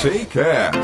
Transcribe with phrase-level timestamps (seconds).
[0.00, 0.78] Cast.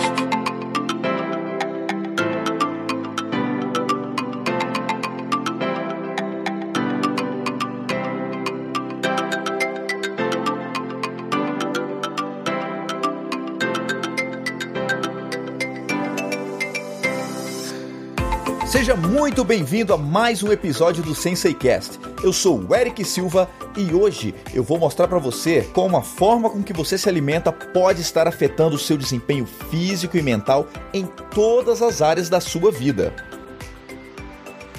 [18.66, 22.00] Seja muito bem-vindo a mais um episódio do Sensei Cast.
[22.24, 26.48] Eu sou o Eric Silva e hoje eu vou mostrar para você como a forma
[26.50, 31.06] com que você se alimenta pode estar afetando o seu desempenho físico e mental em
[31.34, 33.14] todas as áreas da sua vida.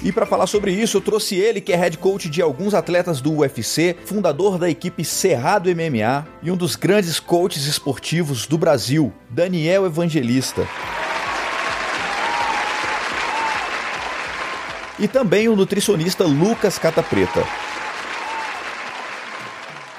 [0.02, 3.20] E para falar sobre isso, eu trouxe ele, que é head coach de alguns atletas
[3.20, 9.12] do UFC, fundador da equipe Cerrado MMA e um dos grandes coaches esportivos do Brasil,
[9.30, 10.66] Daniel Evangelista.
[14.98, 17.65] e também o nutricionista Lucas Catapreta.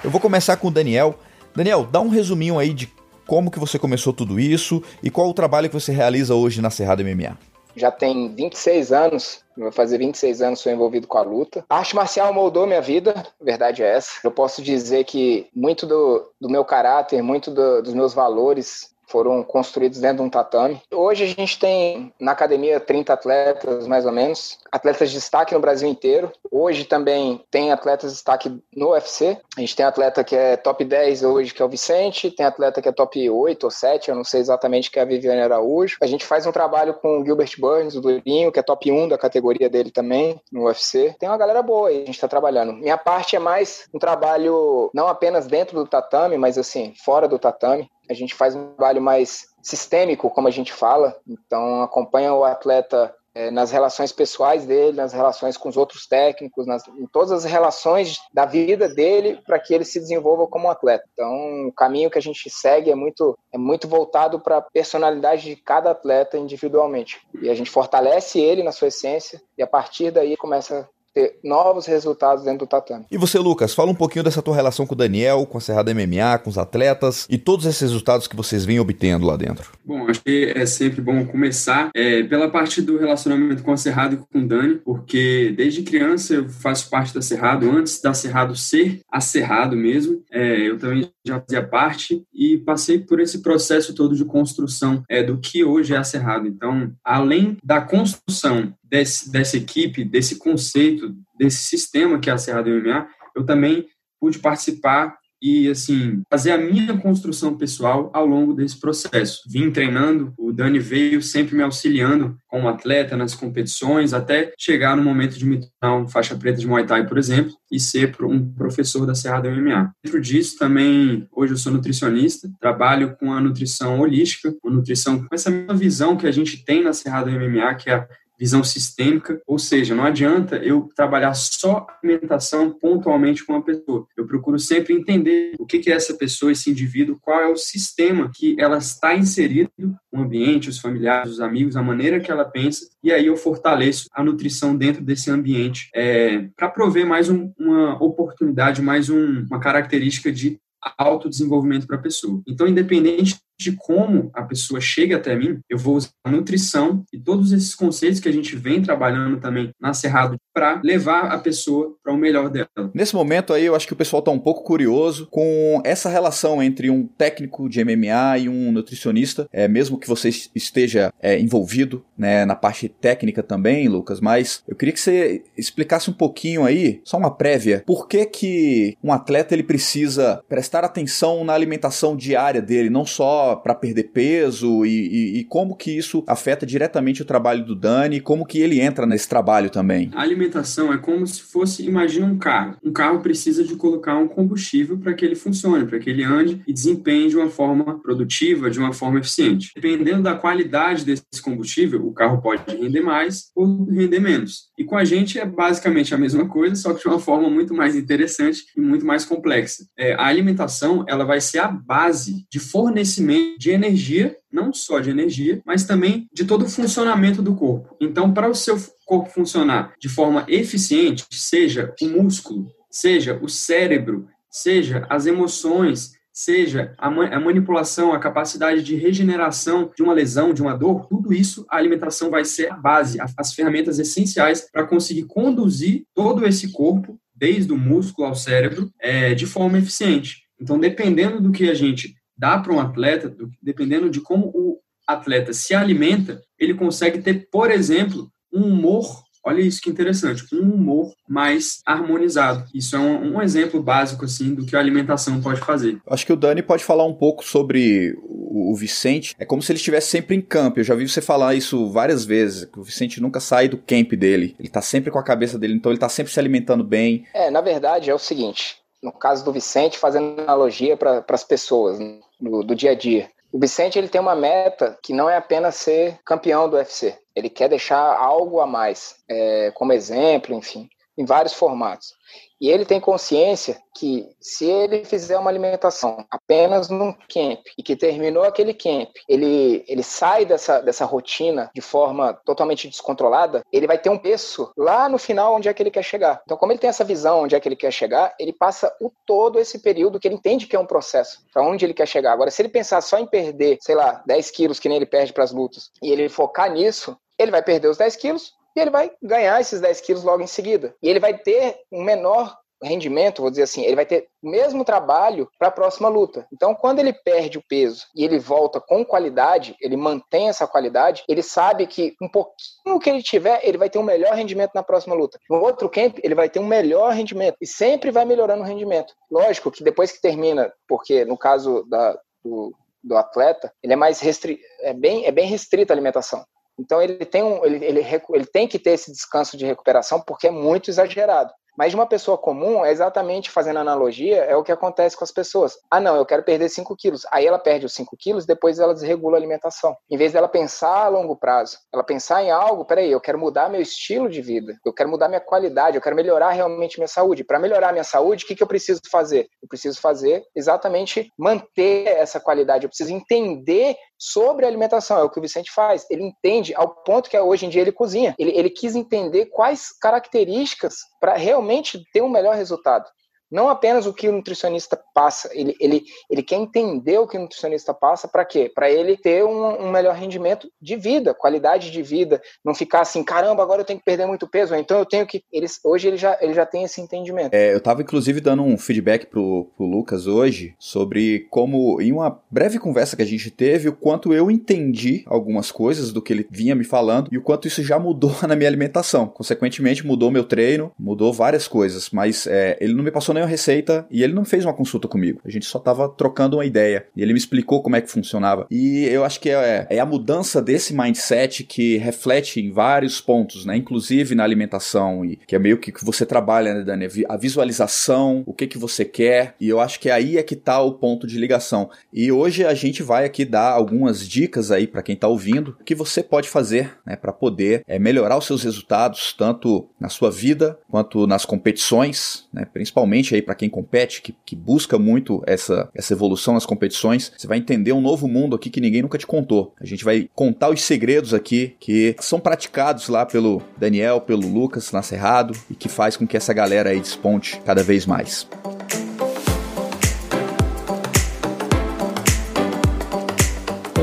[0.07, 1.16] Eu vou começar com o Daniel.
[1.54, 2.90] Daniel, dá um resuminho aí de
[3.27, 6.70] como que você começou tudo isso e qual o trabalho que você realiza hoje na
[6.70, 7.37] Cerrado MMA.
[7.76, 11.65] Já tem 26 anos, vou fazer 26 anos, sou envolvido com a luta.
[11.70, 14.12] A arte marcial moldou minha vida, a verdade é essa.
[14.23, 19.41] Eu posso dizer que muito do, do meu caráter, muito do, dos meus valores foram
[19.44, 20.82] construídos dentro de um tatame.
[20.91, 25.60] Hoje a gente tem na academia 30 atletas, mais ou menos, atletas de destaque no
[25.60, 26.32] Brasil inteiro.
[26.52, 29.38] Hoje também tem atletas de destaque no UFC.
[29.55, 32.82] A gente tem atleta que é top 10 hoje, que é o Vicente, tem atleta
[32.82, 35.98] que é top 8 ou 7, eu não sei exatamente, que é a Viviane Araújo.
[36.02, 39.08] A gente faz um trabalho com o Gilbert Burns, o Durinho, que é top 1
[39.08, 41.16] da categoria dele também, no UFC.
[41.20, 42.74] Tem uma galera boa aí, a gente está trabalhando.
[42.74, 47.40] Minha parte é mais um trabalho não apenas dentro do tatame, mas assim, fora do
[47.40, 47.90] tatame.
[48.10, 51.16] A gente faz um trabalho mais sistêmico, como a gente fala.
[51.27, 56.66] Então, acompanha o atleta é, nas relações pessoais dele, nas relações com os outros técnicos,
[56.66, 61.08] nas, em todas as relações da vida dele para que ele se desenvolva como atleta.
[61.13, 65.44] Então, o caminho que a gente segue é muito, é muito voltado para a personalidade
[65.44, 67.22] de cada atleta individualmente.
[67.40, 71.88] E a gente fortalece ele na sua essência e a partir daí começa ter novos
[71.88, 73.05] resultados dentro do tatame.
[73.09, 75.91] E você, Lucas, fala um pouquinho dessa tua relação com o Daniel, com a Serrada
[75.91, 79.72] MMA, com os atletas e todos esses resultados que vocês vêm obtendo lá dentro.
[79.83, 84.13] Bom, acho que é sempre bom começar é, pela parte do relacionamento com a Cerrado
[84.13, 88.55] e com o Dani, porque desde criança eu faço parte da Cerrado, antes da Cerrado
[88.55, 93.94] ser a Cerrado mesmo, é, eu também já fazia parte e passei por esse processo
[93.95, 96.47] todo de construção é, do que hoje é a Cerrado.
[96.47, 102.69] Então, além da construção desse, dessa equipe, desse conceito, desse sistema que é a Cerrado
[102.69, 103.87] MMA, eu também
[104.19, 109.41] pude participar e assim fazer a minha construção pessoal ao longo desse processo.
[109.47, 115.03] Vim treinando, o Dani veio sempre me auxiliando como atleta nas competições, até chegar no
[115.03, 118.51] momento de me tornar um faixa preta de Muay Thai, por exemplo, e ser um
[118.53, 119.91] professor da Cerrado MMA.
[120.03, 125.35] Dentro disso também, hoje eu sou nutricionista, trabalho com a nutrição holística, uma nutrição com
[125.35, 129.57] essa mesma visão que a gente tem na Cerrado MMA, que é visão sistêmica, ou
[129.57, 134.05] seja, não adianta eu trabalhar só alimentação pontualmente com uma pessoa.
[134.15, 138.29] Eu procuro sempre entender o que é essa pessoa, esse indivíduo, qual é o sistema
[138.33, 139.71] que ela está inserido,
[140.11, 144.07] o ambiente, os familiares, os amigos, a maneira que ela pensa, e aí eu fortaleço
[144.13, 149.59] a nutrição dentro desse ambiente é, para prover mais um, uma oportunidade, mais um, uma
[149.59, 150.59] característica de
[150.97, 152.41] autodesenvolvimento para a pessoa.
[152.47, 157.19] Então, independente de como a pessoa chega até mim, eu vou usar a nutrição e
[157.19, 161.96] todos esses conceitos que a gente vem trabalhando também na Cerrado para levar a pessoa
[162.03, 162.67] para o melhor dela.
[162.94, 166.62] Nesse momento aí, eu acho que o pessoal está um pouco curioso com essa relação
[166.62, 172.03] entre um técnico de MMA e um nutricionista, é, mesmo que você esteja é, envolvido
[172.17, 177.01] né, na parte técnica também, Lucas, mas eu queria que você explicasse um pouquinho aí,
[177.03, 182.62] só uma prévia, por que que um atleta ele precisa prestar atenção na alimentação diária
[182.62, 187.25] dele, não só para perder peso e, e, e, como que isso afeta diretamente o
[187.25, 190.09] trabalho do Dani, como que ele entra nesse trabalho também?
[190.13, 192.78] A alimentação é como se fosse, imagina um carro.
[192.84, 196.61] Um carro precisa de colocar um combustível para que ele funcione, para que ele ande
[196.67, 199.72] e desempenhe de uma forma produtiva, de uma forma eficiente.
[199.76, 204.67] Dependendo da qualidade desse combustível, o carro pode render mais ou render menos.
[204.78, 207.73] E com a gente é basicamente a mesma coisa, só que de uma forma muito
[207.73, 209.85] mais interessante e muito mais complexa.
[209.97, 215.09] É, a alimentação ela vai ser a base de fornecimento de energia, não só de
[215.09, 217.95] energia, mas também de todo o funcionamento do corpo.
[217.99, 224.28] Então, para o seu corpo funcionar de forma eficiente, seja o músculo, seja o cérebro,
[224.49, 230.61] seja as emoções, seja a, a, manipulação, a capacidade de regeneração de uma lesão, de
[230.61, 235.23] uma dor, tudo isso a alimentação vai ser a base, as ferramentas essenciais para conseguir
[235.23, 240.43] conduzir todo esse corpo, desde o músculo ao cérebro, é, de forma eficiente.
[240.59, 245.53] Então, dependendo do que a gente dá para um atleta, dependendo de como o atleta
[245.53, 251.13] se alimenta, ele consegue ter, por exemplo, um humor Olha isso que interessante, um humor
[251.25, 252.66] mais harmonizado.
[252.75, 256.01] Isso é um, um, exemplo básico assim do que a alimentação pode fazer.
[256.06, 259.33] Acho que o Dani pode falar um pouco sobre o, o Vicente.
[259.40, 260.81] É como se ele estivesse sempre em campo.
[260.81, 264.12] Eu já vi você falar isso várias vezes, que o Vicente nunca sai do camp
[264.16, 264.54] dele.
[264.60, 267.25] Ele tá sempre com a cabeça dele, então ele tá sempre se alimentando bem.
[267.33, 272.00] É, na verdade é o seguinte, no caso do Vicente, fazendo analogia para as pessoas
[272.00, 273.30] né, do, do dia a dia.
[273.52, 277.18] O Vicente ele tem uma meta que não é apenas ser campeão do UFC.
[277.36, 282.14] Ele quer deixar algo a mais, é, como exemplo, enfim, em vários formatos.
[282.60, 287.96] E ele tem consciência que se ele fizer uma alimentação apenas num camp e que
[287.96, 293.98] terminou aquele camp, ele, ele sai dessa, dessa rotina de forma totalmente descontrolada, ele vai
[293.98, 296.42] ter um preço lá no final onde é que ele quer chegar.
[296.44, 299.12] Então, como ele tem essa visão onde é que ele quer chegar, ele passa o
[299.25, 302.34] todo esse período que ele entende que é um processo, para onde ele quer chegar.
[302.34, 305.31] Agora, se ele pensar só em perder, sei lá, 10 quilos que nem ele perde
[305.31, 308.92] para as lutas, e ele focar nisso, ele vai perder os 10 quilos, e ele
[308.92, 310.96] vai ganhar esses 10 quilos logo em seguida.
[311.02, 314.86] E ele vai ter um menor rendimento, vou dizer assim, ele vai ter o mesmo
[314.86, 316.48] trabalho para a próxima luta.
[316.54, 321.24] Então, quando ele perde o peso e ele volta com qualidade, ele mantém essa qualidade,
[321.28, 324.84] ele sabe que um pouquinho que ele tiver, ele vai ter um melhor rendimento na
[324.84, 325.40] próxima luta.
[325.50, 329.12] No outro camp, ele vai ter um melhor rendimento e sempre vai melhorando o rendimento.
[329.32, 332.16] Lógico que depois que termina, porque no caso da,
[332.46, 336.46] do, do atleta, ele é mais restri é bem, é bem restrita a alimentação.
[336.78, 340.48] Então ele tem, um, ele, ele, ele tem que ter esse descanso de recuperação porque
[340.48, 341.54] é muito exagerado.
[341.78, 345.32] Mas de uma pessoa comum, é exatamente fazendo analogia, é o que acontece com as
[345.32, 345.78] pessoas.
[345.92, 347.26] Ah, não, eu quero perder 5 quilos.
[347.32, 349.96] Aí ela perde os 5 quilos, depois ela desregula a alimentação.
[350.10, 353.70] Em vez dela pensar a longo prazo, ela pensar em algo, peraí, eu quero mudar
[353.70, 357.44] meu estilo de vida, eu quero mudar minha qualidade, eu quero melhorar realmente minha saúde.
[357.44, 359.48] Para melhorar minha saúde, o que, que eu preciso fazer?
[359.62, 365.20] Eu preciso fazer exatamente manter essa qualidade, eu preciso entender sobre a alimentação.
[365.20, 366.06] É o que o Vicente faz.
[366.10, 368.36] Ele entende ao ponto que hoje em dia ele cozinha.
[368.38, 371.67] Ele, ele quis entender quais características para realmente
[372.12, 373.06] ter um melhor resultado.
[373.52, 377.42] Não apenas o que o nutricionista passa, ele, ele, ele quer entender o que o
[377.42, 378.72] nutricionista passa para quê?
[378.74, 383.24] Para ele ter um, um, melhor rendimento de vida, qualidade de vida, não ficar assim,
[383.24, 385.44] caramba, agora eu tenho que perder muito peso, então eu tenho que.
[385.52, 387.54] Eles, hoje ele já, ele já tem esse entendimento.
[387.54, 392.42] É, eu estava inclusive dando um feedback pro, pro Lucas hoje sobre como, em uma
[392.52, 396.48] breve conversa que a gente teve, o quanto eu entendi algumas coisas do que ele
[396.50, 399.28] vinha me falando e o quanto isso já mudou na minha alimentação.
[399.28, 404.06] Consequentemente, mudou meu treino, mudou várias coisas, mas é, ele não me passou nenhuma receita
[404.12, 405.42] e ele não fez uma consulta comigo.
[405.45, 407.06] A gente só tava trocando uma ideia.
[407.16, 408.68] E ele me explicou como é que funcionava.
[408.69, 413.66] E eu acho que é, é a mudança desse mindset que reflete em vários pontos,
[413.66, 413.75] né?
[413.75, 417.07] Inclusive na alimentação, e que é meio que que você trabalha, né, Dani?
[417.28, 419.56] A visualização, o que que você quer.
[419.60, 421.90] E eu acho que aí é que tá o ponto de ligação.
[422.12, 425.95] E hoje a gente vai aqui dar algumas dicas aí para quem tá ouvindo, que
[425.95, 430.78] você pode fazer, né, para poder é, melhorar os seus resultados, tanto na sua vida
[430.90, 432.66] quanto nas competições, né?
[432.72, 437.32] Principalmente principalmente aí para quem compete, que, que busca muito essa, essa evolução nas competições,
[437.38, 439.74] você vai entender um novo mundo aqui que ninguém nunca te contou.
[439.80, 444.92] A gente vai contar os segredos aqui que são praticados lá pelo Daniel, pelo Lucas
[444.92, 448.48] na Cerrado e que faz com que essa galera aí desponte cada vez mais.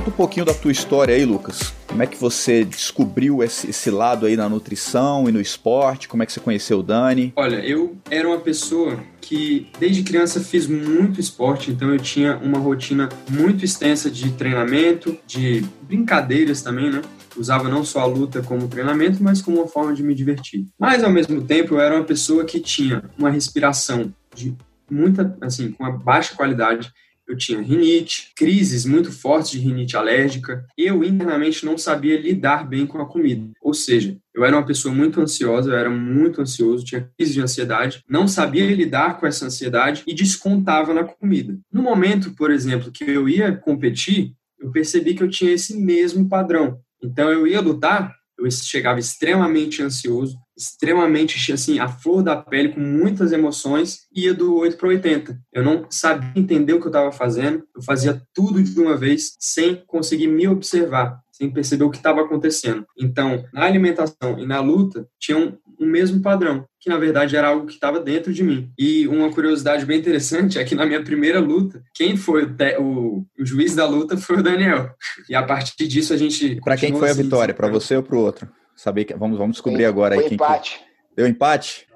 [0.05, 1.73] Conta um pouquinho da tua história aí, Lucas.
[1.87, 6.09] Como é que você descobriu esse, esse, lado aí na nutrição e no esporte?
[6.09, 7.33] Como é que você conheceu o Dani?
[7.35, 12.59] Olha, eu era uma pessoa que desde criança fiz muito esporte, então eu tinha uma
[12.59, 17.01] rotina muito extensa de treinamento, de brincadeiras também, né?
[17.35, 20.67] Usava não só a luta como treinamento, mas como uma forma de me divertir.
[20.79, 24.55] Mas ao mesmo tempo eu era uma pessoa que tinha uma respiração de
[24.91, 26.93] muita, assim, com uma baixa qualidade
[27.27, 30.67] eu tinha rinite, crises muito fortes de rinite alérgica.
[30.77, 33.51] Eu internamente não sabia lidar bem com a comida.
[33.61, 37.41] Ou seja, eu era uma pessoa muito ansiosa, eu era muito ansioso, tinha crise de
[37.41, 41.59] ansiedade, não sabia lidar com essa ansiedade e descontava na comida.
[41.73, 46.29] No momento, por exemplo, que eu ia competir, eu percebi que eu tinha esse mesmo
[46.29, 46.81] padrão.
[47.03, 52.81] Então eu ia lutar, eu chegava extremamente ansioso, extremamente assim, a flor da pele, com
[52.81, 55.39] muitas emoções, ia do 8 para 80.
[55.53, 59.35] Eu não sabia entender o que eu estava fazendo, eu fazia tudo de uma vez
[59.39, 62.87] sem conseguir me observar, sem perceber o que estava acontecendo.
[62.99, 67.67] Então, na alimentação e na luta, tinham um mesmo padrão, que na verdade era algo
[67.67, 68.71] que estava dentro de mim.
[68.79, 73.27] E uma curiosidade bem interessante é que na minha primeira luta, quem foi o, o,
[73.41, 74.91] o juiz da luta foi o Daniel.
[75.29, 76.61] E a partir disso a gente.
[76.61, 77.53] Para quem foi a assim, vitória?
[77.53, 78.49] Para você ou para o outro?
[78.77, 80.79] Saber que vamos, vamos descobrir agora aí quem empate.
[80.79, 80.85] Que...
[81.17, 81.87] Deu empate?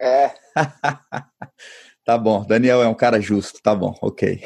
[0.00, 0.32] É.
[2.04, 2.44] tá bom.
[2.44, 3.60] Daniel é um cara justo.
[3.62, 4.42] Tá bom, ok.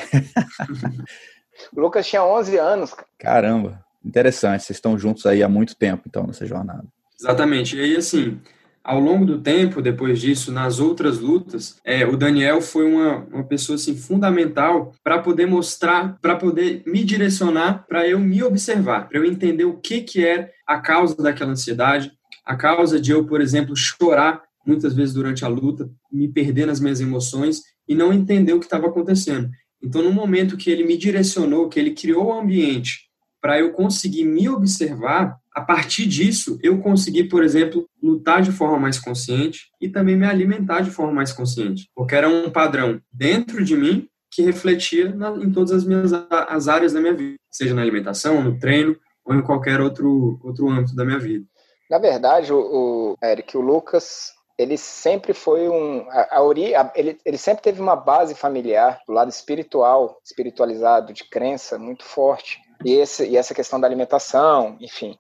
[1.73, 2.95] O Lucas tinha 11 anos.
[3.19, 4.63] Caramba, interessante.
[4.63, 6.85] Vocês estão juntos aí há muito tempo, então, nessa jornada.
[7.21, 7.77] Exatamente.
[7.77, 8.41] E aí, assim,
[8.85, 13.45] ao longo do tempo, depois disso, nas outras lutas, é, o Daniel foi uma, uma
[13.45, 19.19] pessoa assim, fundamental para poder mostrar, para poder me direcionar, para eu me observar, para
[19.19, 22.13] eu entender o que, que é a causa daquela ansiedade,
[22.45, 26.81] a causa de eu, por exemplo, chorar muitas vezes durante a luta, me perder nas
[26.81, 29.51] minhas emoções e não entender o que estava acontecendo.
[29.83, 33.09] Então, no momento que ele me direcionou, que ele criou o ambiente
[33.41, 38.79] para eu conseguir me observar, a partir disso, eu consegui, por exemplo, lutar de forma
[38.79, 43.65] mais consciente e também me alimentar de forma mais consciente, porque era um padrão dentro
[43.65, 47.75] de mim que refletia na, em todas as minhas as áreas da minha vida, seja
[47.75, 51.45] na alimentação, no treino ou em qualquer outro outro âmbito da minha vida.
[51.91, 57.19] Na verdade, o, o Eric, o Lucas, ele sempre foi um a, a, a ele,
[57.27, 62.95] ele sempre teve uma base familiar do lado espiritual, espiritualizado, de crença muito forte e,
[62.95, 65.19] esse, e essa questão da alimentação, enfim.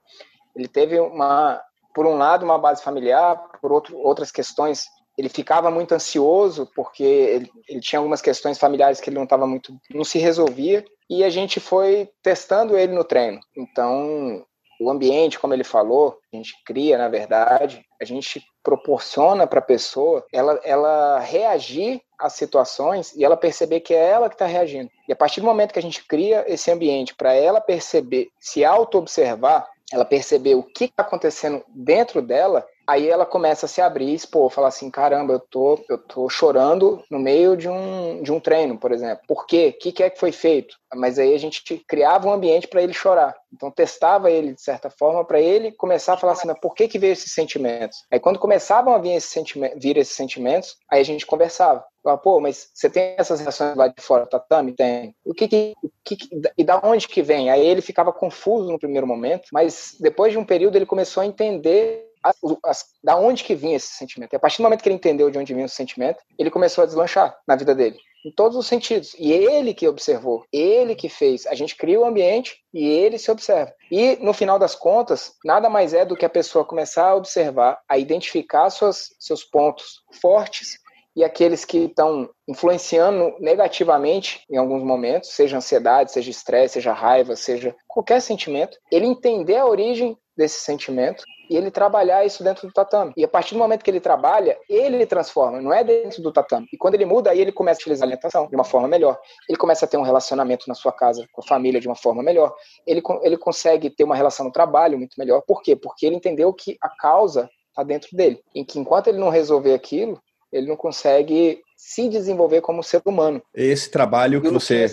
[0.54, 1.60] Ele teve uma,
[1.94, 4.86] por um lado, uma base familiar, por outro, outras questões.
[5.16, 9.46] Ele ficava muito ansioso porque ele, ele tinha algumas questões familiares que ele não estava
[9.46, 10.84] muito, não se resolvia.
[11.08, 13.40] E a gente foi testando ele no treino.
[13.56, 14.44] Então,
[14.80, 19.62] o ambiente, como ele falou, a gente cria, na verdade, a gente proporciona para a
[19.62, 24.90] pessoa ela, ela reagir às situações e ela perceber que é ela que está reagindo.
[25.08, 28.64] E a partir do momento que a gente cria esse ambiente para ela perceber, se
[28.64, 34.12] auto-observar, ela perceber o que está acontecendo dentro dela, aí ela começa a se abrir,
[34.12, 38.38] expor, falar assim, caramba, eu tô, eu tô chorando no meio de um, de um
[38.38, 39.24] treino, por exemplo.
[39.26, 39.74] Por quê?
[39.74, 40.76] O que, que é que foi feito?
[40.94, 43.34] Mas aí a gente criava um ambiente para ele chorar.
[43.52, 46.98] Então testava ele de certa forma para ele começar a falar assim, por que que
[46.98, 47.98] veio esses sentimentos?
[48.10, 51.84] Aí quando começavam a vir esses sentimentos, vir esses sentimentos, aí a gente conversava.
[52.02, 54.72] Falava, pô, mas você tem essas reações lá de fora tatame?
[54.72, 55.14] Tem.
[55.24, 57.48] O que que, o que, que e da onde que vem?
[57.48, 61.26] Aí ele ficava confuso no primeiro momento, mas depois de um período ele começou a
[61.26, 64.32] entender as, da onde que vinha esse sentimento.
[64.32, 66.82] E a partir do momento que ele entendeu de onde vinha esse sentimento, ele começou
[66.82, 67.96] a deslanchar na vida dele.
[68.24, 69.14] Em todos os sentidos.
[69.18, 71.44] E ele que observou, ele que fez.
[71.46, 73.72] A gente cria o ambiente e ele se observa.
[73.90, 77.80] E, no final das contas, nada mais é do que a pessoa começar a observar,
[77.88, 80.82] a identificar suas, seus pontos fortes
[81.14, 87.36] e aqueles que estão influenciando negativamente em alguns momentos, seja ansiedade, seja estresse, seja raiva,
[87.36, 92.72] seja qualquer sentimento, ele entender a origem desse sentimento e ele trabalhar isso dentro do
[92.72, 93.12] tatame.
[93.16, 96.66] E a partir do momento que ele trabalha, ele transforma, não é dentro do tatame.
[96.72, 99.18] E quando ele muda, aí ele começa a utilizar a alimentação de uma forma melhor.
[99.48, 102.22] Ele começa a ter um relacionamento na sua casa, com a família de uma forma
[102.22, 102.54] melhor.
[102.86, 105.42] Ele, ele consegue ter uma relação no trabalho muito melhor.
[105.46, 105.76] Por quê?
[105.76, 108.40] Porque ele entendeu que a causa está dentro dele.
[108.54, 110.18] Em que enquanto ele não resolver aquilo,
[110.52, 113.42] ele não consegue se desenvolver como ser humano.
[113.54, 114.86] Esse trabalho que você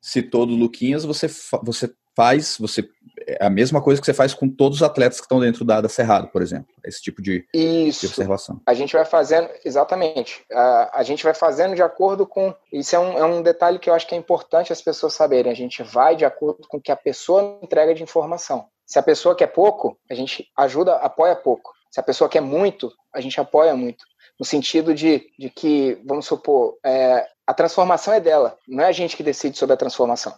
[0.00, 1.28] citou do Luquinhas, você,
[1.62, 2.88] você faz, você
[3.26, 5.76] é a mesma coisa que você faz com todos os atletas que estão dentro da
[5.76, 6.68] Ada Cerrado, por exemplo.
[6.84, 8.00] Esse tipo de, isso.
[8.00, 8.60] de observação.
[8.66, 10.44] A gente vai fazendo, exatamente.
[10.52, 12.54] A, a gente vai fazendo de acordo com.
[12.72, 15.50] Isso é um, é um detalhe que eu acho que é importante as pessoas saberem.
[15.50, 18.66] A gente vai de acordo com o que a pessoa entrega de informação.
[18.86, 21.72] Se a pessoa quer pouco, a gente ajuda, apoia pouco.
[21.90, 24.04] Se a pessoa quer muito, a gente apoia muito.
[24.38, 28.92] No sentido de, de que, vamos supor, é, a transformação é dela, não é a
[28.92, 30.34] gente que decide sobre a transformação.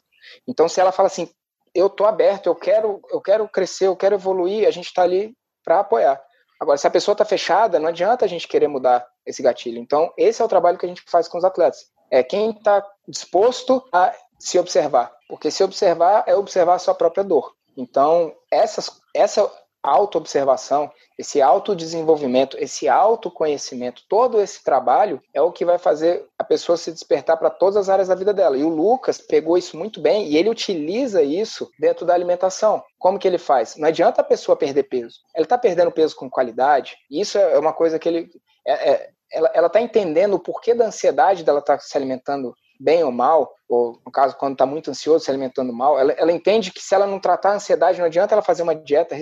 [0.47, 1.29] Então, se ela fala assim,
[1.75, 5.35] eu tô aberto, eu quero, eu quero crescer, eu quero evoluir, a gente está ali
[5.65, 6.23] para apoiar.
[6.61, 9.79] Agora, se a pessoa está fechada, não adianta a gente querer mudar esse gatilho.
[9.79, 11.87] Então, esse é o trabalho que a gente faz com os atletas.
[12.11, 15.13] É quem está disposto a se observar.
[15.29, 17.55] Porque se observar é observar a sua própria dor.
[17.77, 19.51] Então, essas, essa
[19.83, 26.77] autoobservação, esse autodesenvolvimento, esse autoconhecimento, todo esse trabalho é o que vai fazer a pessoa
[26.77, 28.57] se despertar para todas as áreas da vida dela.
[28.57, 32.83] E o Lucas pegou isso muito bem e ele utiliza isso dentro da alimentação.
[32.99, 33.77] Como que ele faz?
[33.77, 35.21] Não adianta a pessoa perder peso.
[35.35, 36.97] Ela está perdendo peso com qualidade.
[37.11, 38.31] Isso é uma coisa que ele.
[38.67, 43.03] É, é, ela está entendendo o porquê da ansiedade dela estar tá se alimentando bem
[43.05, 46.71] ou mal, ou no caso, quando está muito ansioso, se alimentando mal, ela, ela, entende
[46.71, 49.17] que se ela não tratar a ansiedade, não adianta ela fazer uma dieta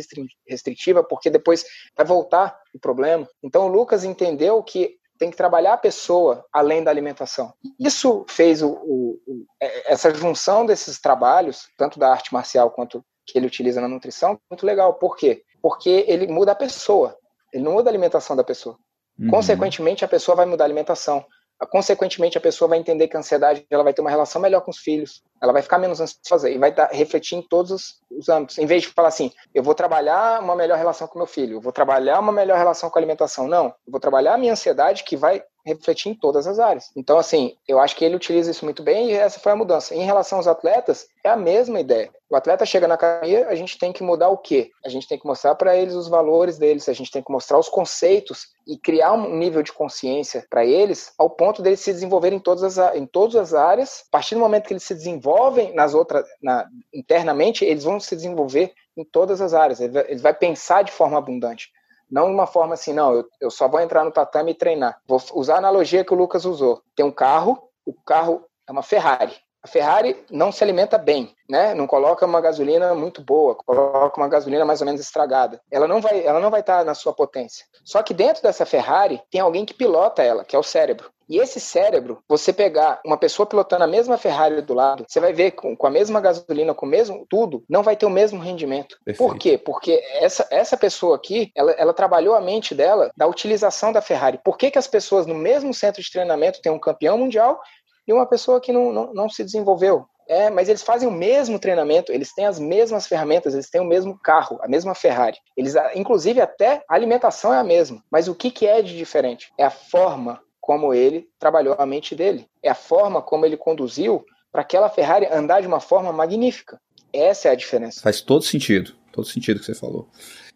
[0.46, 1.64] restritiva, porque depois
[1.96, 3.28] vai voltar o problema.
[3.42, 7.52] Então, o Lucas entendeu que tem que trabalhar a pessoa além da alimentação.
[7.78, 13.04] Isso fez o, o, o, é, essa junção desses trabalhos, tanto da arte marcial quanto
[13.24, 14.94] que ele utiliza na nutrição, muito legal.
[14.94, 15.44] Por quê?
[15.62, 17.16] Porque ele muda a pessoa,
[17.52, 18.76] ele não muda a alimentação da pessoa.
[19.18, 19.30] Uhum.
[19.30, 21.24] Consequentemente, a pessoa vai mudar a alimentação
[21.66, 24.70] consequentemente a pessoa vai entender que a ansiedade ela vai ter uma relação melhor com
[24.70, 28.28] os filhos, ela vai ficar menos ansiosa e vai dar, refletir em todos os, os,
[28.28, 28.58] âmbitos.
[28.58, 31.60] Em vez de falar assim, eu vou trabalhar uma melhor relação com meu filho, eu
[31.60, 33.48] vou trabalhar uma melhor relação com a alimentação.
[33.48, 36.90] Não, eu vou trabalhar a minha ansiedade que vai refletir em todas as áreas.
[36.96, 39.94] Então, assim, eu acho que ele utiliza isso muito bem e essa foi a mudança.
[39.94, 42.10] Em relação aos atletas, é a mesma ideia.
[42.28, 44.70] O atleta chega na academia, a gente tem que mudar o quê?
[44.84, 47.58] A gente tem que mostrar para eles os valores deles, a gente tem que mostrar
[47.58, 52.38] os conceitos e criar um nível de consciência para eles ao ponto deles se desenvolverem
[52.38, 54.04] em todas as, em todas as áreas.
[54.08, 55.31] A partir do momento que eles se desenvolvem
[55.74, 59.80] nas outras, na, internamente, eles vão se desenvolver em todas as áreas.
[59.80, 61.70] Ele vai, ele vai pensar de forma abundante.
[62.10, 65.00] Não de uma forma assim, não, eu, eu só vou entrar no tatame e treinar.
[65.06, 66.82] Vou usar a analogia que o Lucas usou.
[66.94, 69.34] Tem um carro, o carro é uma Ferrari.
[69.62, 71.72] A Ferrari não se alimenta bem, né?
[71.72, 75.60] Não coloca uma gasolina muito boa, coloca uma gasolina mais ou menos estragada.
[75.70, 77.64] Ela não vai, ela não vai estar na sua potência.
[77.84, 81.11] Só que dentro dessa Ferrari tem alguém que pilota ela, que é o cérebro.
[81.28, 85.32] E esse cérebro, você pegar uma pessoa pilotando a mesma Ferrari do lado, você vai
[85.32, 88.40] ver com, com a mesma gasolina, com o mesmo tudo, não vai ter o mesmo
[88.40, 88.96] rendimento.
[89.04, 89.18] Perfeito.
[89.18, 89.58] Por quê?
[89.58, 94.40] Porque essa, essa pessoa aqui, ela, ela trabalhou a mente dela da utilização da Ferrari.
[94.44, 97.60] Por que, que as pessoas no mesmo centro de treinamento têm um campeão mundial
[98.06, 100.06] e uma pessoa que não, não, não se desenvolveu.
[100.28, 103.84] É, mas eles fazem o mesmo treinamento, eles têm as mesmas ferramentas, eles têm o
[103.84, 105.36] mesmo carro, a mesma Ferrari.
[105.56, 108.02] Eles, inclusive, até a alimentação é a mesma.
[108.10, 109.52] Mas o que, que é de diferente?
[109.58, 112.46] É a forma como ele trabalhou a mente dele.
[112.62, 116.80] É a forma como ele conduziu para aquela Ferrari andar de uma forma magnífica.
[117.12, 118.00] Essa é a diferença.
[118.00, 120.08] Faz todo sentido, todo sentido que você falou.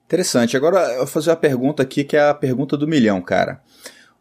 [0.05, 0.57] Interessante.
[0.57, 3.61] Agora eu vou fazer uma pergunta aqui que é a pergunta do milhão, cara.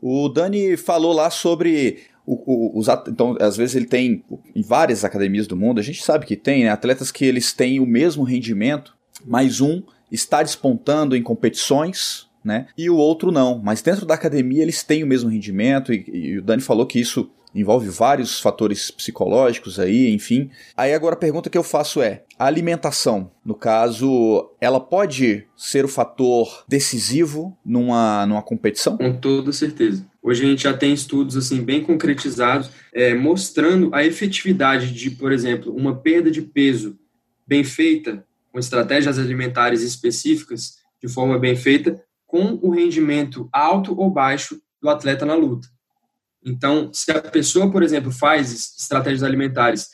[0.01, 4.25] O Dani falou lá sobre o, o, os, então, às vezes ele tem
[4.55, 7.79] em várias academias do mundo, a gente sabe que tem né, atletas que eles têm
[7.79, 12.67] o mesmo rendimento, mas um está despontando em competições, né?
[12.77, 13.59] E o outro não.
[13.61, 16.99] Mas dentro da academia eles têm o mesmo rendimento, e, e o Dani falou que
[16.99, 20.51] isso envolve vários fatores psicológicos aí, enfim.
[20.75, 25.85] Aí agora a pergunta que eu faço é: a alimentação, no caso, ela pode ser
[25.85, 28.97] o fator decisivo numa, numa competição?
[28.97, 30.05] Com toda certeza.
[30.21, 35.31] Hoje a gente já tem estudos assim bem concretizados é, mostrando a efetividade de, por
[35.31, 36.97] exemplo, uma perda de peso
[37.47, 44.09] bem feita, com estratégias alimentares específicas, de forma bem feita, com o rendimento alto ou
[44.09, 45.67] baixo do atleta na luta.
[46.43, 49.89] Então, se a pessoa, por exemplo, faz estratégias alimentares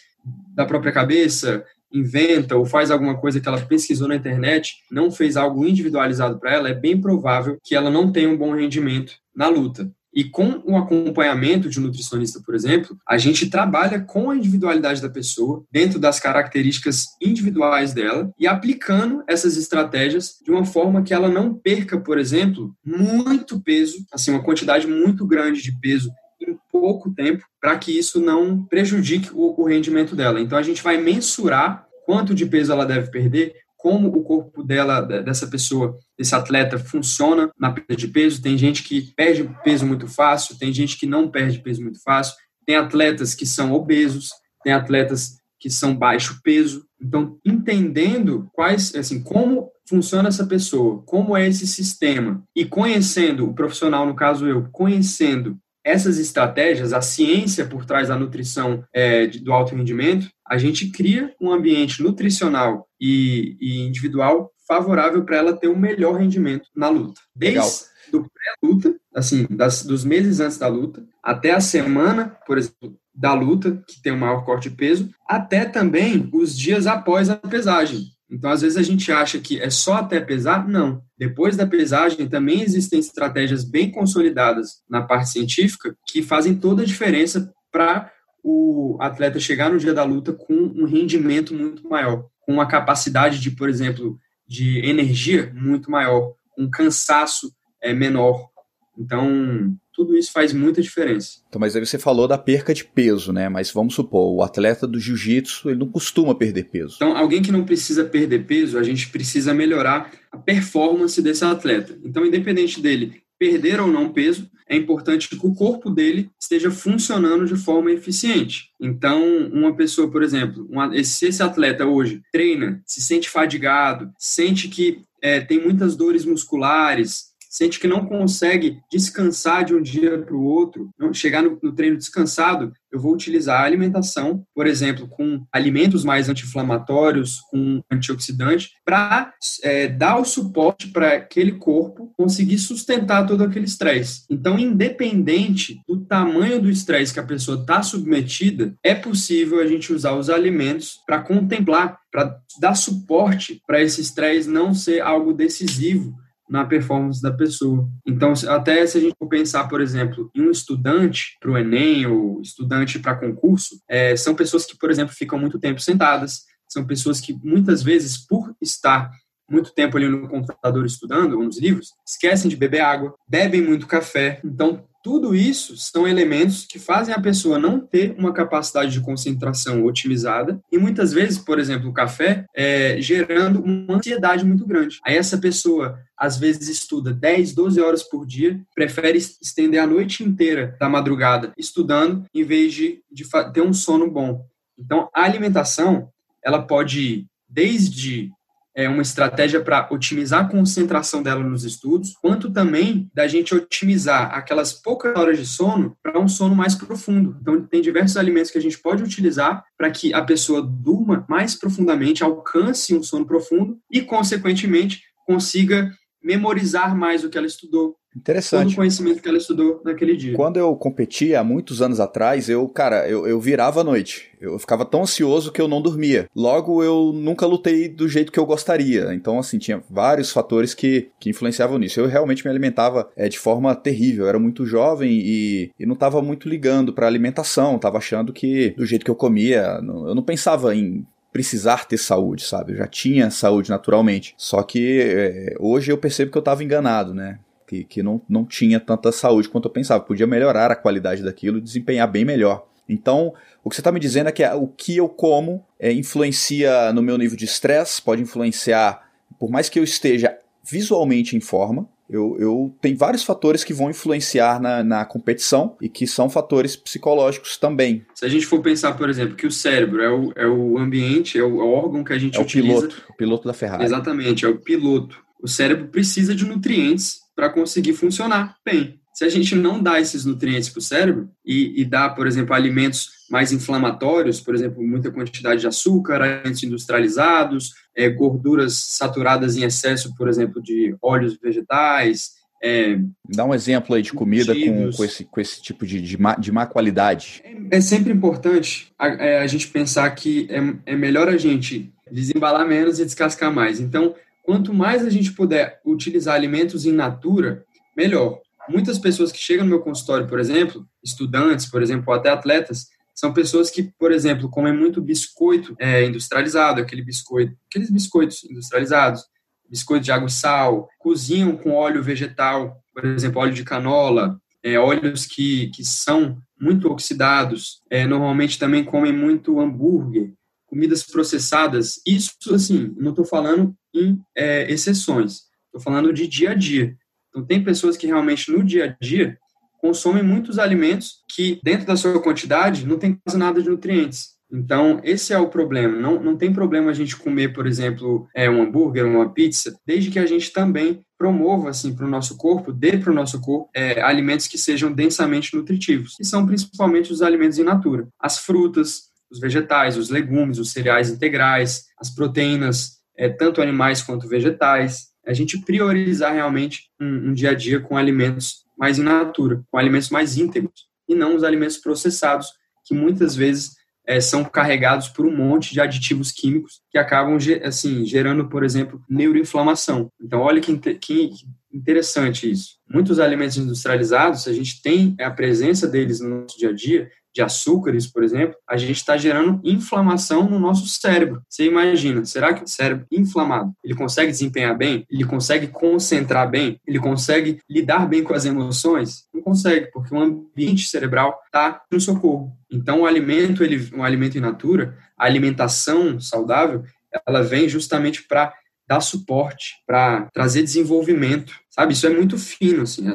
[0.53, 5.37] da própria cabeça, inventa ou faz alguma coisa que ela pesquisou na internet, não fez
[5.37, 9.47] algo individualizado para ela, é bem provável que ela não tenha um bom rendimento na
[9.47, 9.91] luta.
[10.13, 15.01] E com o acompanhamento de um nutricionista, por exemplo, a gente trabalha com a individualidade
[15.01, 21.13] da pessoa, dentro das características individuais dela, e aplicando essas estratégias de uma forma que
[21.13, 26.09] ela não perca, por exemplo, muito peso, assim, uma quantidade muito grande de peso
[26.41, 30.41] em pouco tempo para que isso não prejudique o, o rendimento dela.
[30.41, 35.01] Então a gente vai mensurar quanto de peso ela deve perder, como o corpo dela,
[35.01, 38.39] dessa pessoa, desse atleta, funciona na perda de peso.
[38.39, 42.35] Tem gente que perde peso muito fácil, tem gente que não perde peso muito fácil,
[42.63, 44.29] tem atletas que são obesos,
[44.63, 46.85] tem atletas que são baixo peso.
[47.01, 53.55] Então, entendendo quais, assim, como funciona essa pessoa, como é esse sistema, e conhecendo o
[53.55, 59.51] profissional, no caso eu, conhecendo essas estratégias, a ciência por trás da nutrição é, do
[59.51, 65.67] alto rendimento, a gente cria um ambiente nutricional e, e individual favorável para ela ter
[65.67, 67.19] um melhor rendimento na luta.
[67.35, 67.71] Desde Legal.
[68.11, 73.33] do pré-luta, assim, das, dos meses antes da luta, até a semana, por exemplo, da
[73.33, 78.05] luta, que tem o maior corte de peso, até também os dias após a pesagem.
[78.31, 80.67] Então, às vezes a gente acha que é só até pesar.
[80.67, 81.03] Não.
[81.17, 86.85] Depois da pesagem, também existem estratégias bem consolidadas na parte científica que fazem toda a
[86.85, 88.09] diferença para
[88.43, 93.39] o atleta chegar no dia da luta com um rendimento muito maior, com uma capacidade
[93.39, 94.17] de, por exemplo,
[94.47, 98.49] de energia muito maior, um cansaço é, menor.
[98.97, 101.39] Então, tudo isso faz muita diferença.
[101.47, 103.49] Então, mas aí você falou da perca de peso, né?
[103.49, 106.95] Mas vamos supor, o atleta do jiu-jitsu, ele não costuma perder peso.
[106.95, 111.97] Então, alguém que não precisa perder peso, a gente precisa melhorar a performance desse atleta.
[112.03, 117.45] Então, independente dele perder ou não peso, é importante que o corpo dele esteja funcionando
[117.45, 118.69] de forma eficiente.
[118.79, 124.67] Então, uma pessoa, por exemplo, uma, se esse atleta hoje treina, se sente fadigado, sente
[124.67, 130.33] que é, tem muitas dores musculares, sente que não consegue descansar de um dia para
[130.33, 135.07] o outro, não chegar no, no, treino descansado, eu vou utilizar a alimentação, por exemplo,
[135.07, 139.33] com alimentos mais anti-inflamatórios, com antioxidante, para
[139.63, 144.23] é, dar o suporte para aquele corpo conseguir sustentar todo aquele estresse.
[144.29, 149.91] Então, independente do tamanho do estresse que a pessoa está submetida, é possível a gente
[149.91, 156.13] usar os alimentos para contemplar, para dar suporte para esse estresse não ser algo decisivo
[156.51, 157.87] na performance da pessoa.
[158.05, 162.05] Então, até se a gente for pensar, por exemplo, em um estudante para o Enem
[162.05, 166.85] ou estudante para concurso, é, são pessoas que, por exemplo, ficam muito tempo sentadas, são
[166.85, 169.09] pessoas que muitas vezes, por estar
[169.51, 173.87] muito tempo ali no computador estudando, ou nos livros, esquecem de beber água, bebem muito
[173.87, 174.39] café.
[174.43, 179.83] Então, tudo isso são elementos que fazem a pessoa não ter uma capacidade de concentração
[179.83, 184.99] otimizada e muitas vezes, por exemplo, o café, é, gerando uma ansiedade muito grande.
[185.03, 190.23] Aí essa pessoa às vezes estuda 10, 12 horas por dia, prefere estender a noite
[190.23, 194.45] inteira da madrugada estudando em vez de, de ter um sono bom.
[194.77, 196.09] Então, a alimentação,
[196.43, 198.31] ela pode ir desde
[198.75, 204.33] é, uma estratégia para otimizar a concentração dela nos estudos, quanto também da gente otimizar
[204.33, 207.37] aquelas poucas horas de sono para um sono mais profundo.
[207.41, 211.55] Então, tem diversos alimentos que a gente pode utilizar para que a pessoa durma mais
[211.55, 215.91] profundamente, alcance um sono profundo e, consequentemente, consiga
[216.23, 218.63] memorizar mais o que ela estudou, Interessante.
[218.63, 220.35] Todo o conhecimento que ela estudou naquele dia.
[220.35, 224.29] Quando eu competia há muitos anos atrás, eu, cara, eu, eu virava a noite.
[224.39, 226.27] Eu ficava tão ansioso que eu não dormia.
[226.35, 229.13] Logo, eu nunca lutei do jeito que eu gostaria.
[229.13, 231.99] Então, assim, tinha vários fatores que, que influenciavam nisso.
[231.99, 234.25] Eu realmente me alimentava é, de forma terrível.
[234.25, 237.79] Eu era muito jovem e, e não estava muito ligando para alimentação.
[237.79, 242.43] Tava achando que do jeito que eu comia, eu não pensava em precisar ter saúde,
[242.43, 242.73] sabe?
[242.73, 244.33] Eu já tinha saúde naturalmente.
[244.37, 247.39] Só que é, hoje eu percebo que eu estava enganado, né?
[247.71, 250.03] que, que não, não tinha tanta saúde quanto eu pensava.
[250.03, 252.67] Podia melhorar a qualidade daquilo e desempenhar bem melhor.
[252.87, 256.91] Então, o que você está me dizendo é que o que eu como é, influencia
[256.91, 261.87] no meu nível de estresse, pode influenciar, por mais que eu esteja visualmente em forma,
[262.11, 266.75] eu, eu tenho vários fatores que vão influenciar na, na competição e que são fatores
[266.75, 268.05] psicológicos também.
[268.13, 271.39] Se a gente for pensar, por exemplo, que o cérebro é o, é o ambiente,
[271.39, 272.79] é o, é o órgão que a gente é utiliza.
[272.79, 273.85] O piloto, o piloto da Ferrari.
[273.85, 275.17] Exatamente, é o piloto.
[275.41, 278.99] O cérebro precisa de nutrientes para conseguir funcionar bem.
[279.13, 282.53] Se a gente não dá esses nutrientes para o cérebro e, e dá, por exemplo,
[282.53, 289.63] alimentos mais inflamatórios, por exemplo, muita quantidade de açúcar, alimentos industrializados, é, gorduras saturadas em
[289.63, 292.31] excesso, por exemplo, de óleos vegetais.
[292.61, 292.99] É,
[293.33, 296.35] Dá um exemplo aí de comida com, com, esse, com esse tipo de, de, má,
[296.35, 297.41] de má qualidade.
[297.45, 301.91] É, é sempre importante a, é, a, gente pensar que é, é melhor a gente
[302.11, 303.79] desembalar menos e descascar mais.
[303.79, 304.13] Então,
[304.43, 307.63] quanto mais a gente puder utilizar alimentos in natura,
[307.95, 308.39] melhor.
[308.67, 312.89] Muitas pessoas que chegam no meu consultório, por exemplo, estudantes, por exemplo, ou até atletas,
[313.13, 319.23] são pessoas que, por exemplo, comem muito biscoito é, industrializado, aquele biscoito, aqueles biscoitos industrializados,
[319.69, 324.77] biscoito de água e sal, cozinham com óleo vegetal, por exemplo, óleo de canola, é,
[324.77, 330.33] óleos que, que são muito oxidados, é, normalmente também comem muito hambúrguer,
[330.67, 336.53] comidas processadas, isso, assim, não estou falando em é, exceções, estou falando de dia a
[336.53, 336.95] dia.
[337.29, 339.37] Então, tem pessoas que realmente no dia a dia
[339.81, 344.39] consomem muitos alimentos que, dentro da sua quantidade, não tem quase nada de nutrientes.
[344.53, 345.97] Então, esse é o problema.
[345.97, 350.11] Não, não tem problema a gente comer, por exemplo, é, um hambúrguer, uma pizza, desde
[350.11, 353.69] que a gente também promova assim para o nosso corpo, dê para o nosso corpo
[353.73, 358.07] é, alimentos que sejam densamente nutritivos, que são principalmente os alimentos in natura.
[358.19, 364.27] As frutas, os vegetais, os legumes, os cereais integrais, as proteínas, é, tanto animais quanto
[364.27, 365.11] vegetais.
[365.25, 369.77] A gente priorizar realmente um, um dia a dia com alimentos mais in natura, com
[369.77, 372.47] alimentos mais íntegros, e não os alimentos processados,
[372.83, 373.75] que muitas vezes
[374.07, 378.99] é, são carregados por um monte de aditivos químicos que acabam assim, gerando, por exemplo,
[379.07, 380.11] neuroinflamação.
[380.19, 381.29] Então, olha que, que
[381.71, 382.77] interessante isso.
[382.89, 387.41] Muitos alimentos industrializados, a gente tem a presença deles no nosso dia a dia, de
[387.41, 391.41] açúcares, por exemplo, a gente está gerando inflamação no nosso cérebro.
[391.47, 395.05] Você imagina, será que o cérebro inflamado, ele consegue desempenhar bem?
[395.09, 396.79] Ele consegue concentrar bem?
[396.85, 399.25] Ele consegue lidar bem com as emoções?
[399.33, 402.51] Não consegue, porque o ambiente cerebral está no socorro.
[402.69, 406.83] Então, o alimento, ele, um alimento in natura, a alimentação saudável,
[407.27, 408.53] ela vem justamente para
[408.91, 411.93] dar suporte, para trazer desenvolvimento, sabe?
[411.93, 413.05] Isso é muito fino, assim.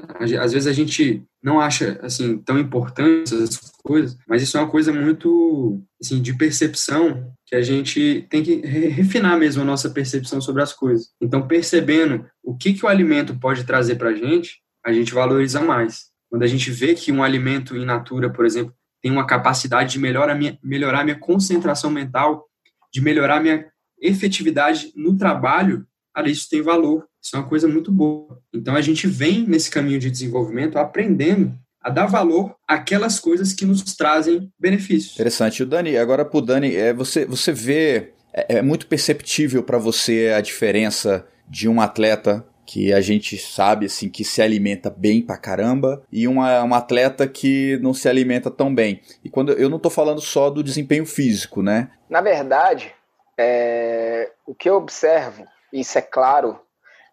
[0.40, 4.70] Às vezes a gente não acha, assim, tão importante essas coisas, mas isso é uma
[4.70, 10.40] coisa muito, assim, de percepção que a gente tem que refinar mesmo a nossa percepção
[10.40, 11.10] sobre as coisas.
[11.20, 15.60] Então, percebendo o que, que o alimento pode trazer para a gente, a gente valoriza
[15.60, 16.06] mais.
[16.30, 19.98] Quando a gente vê que um alimento in natura, por exemplo, tem uma capacidade de
[19.98, 22.46] melhorar minha, melhorar minha concentração mental,
[22.90, 23.66] de melhorar minha
[24.00, 28.40] efetividade no trabalho, cara, isso tem valor, isso é uma coisa muito boa.
[28.52, 33.64] Então a gente vem nesse caminho de desenvolvimento aprendendo a dar valor àquelas coisas que
[33.64, 35.14] nos trazem benefícios.
[35.14, 35.62] Interessante.
[35.62, 39.78] O Dani, agora para o Dani, é, você, você vê, é, é muito perceptível para
[39.78, 45.22] você a diferença de um atleta que a gente sabe assim que se alimenta bem
[45.22, 49.00] pra caramba e uma, uma atleta que não se alimenta tão bem.
[49.24, 51.88] E quando eu não tô falando só do desempenho físico, né?
[52.10, 52.92] Na verdade,
[53.38, 56.60] é, o que eu observo, isso é claro,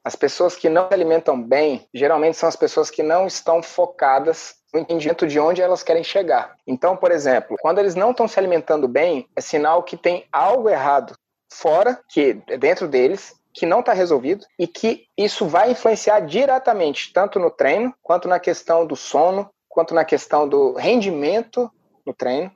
[0.04, 4.56] as pessoas que não se alimentam bem, geralmente são as pessoas que não estão focadas
[4.74, 6.56] no entendimento de onde elas querem chegar.
[6.68, 10.70] Então, por exemplo, quando eles não estão se alimentando bem, é sinal que tem algo
[10.70, 11.16] errado
[11.52, 17.14] fora, que é dentro deles, que não está resolvido e que isso vai influenciar diretamente
[17.14, 21.72] tanto no treino, quanto na questão do sono, quanto na questão do rendimento
[22.06, 22.52] no treino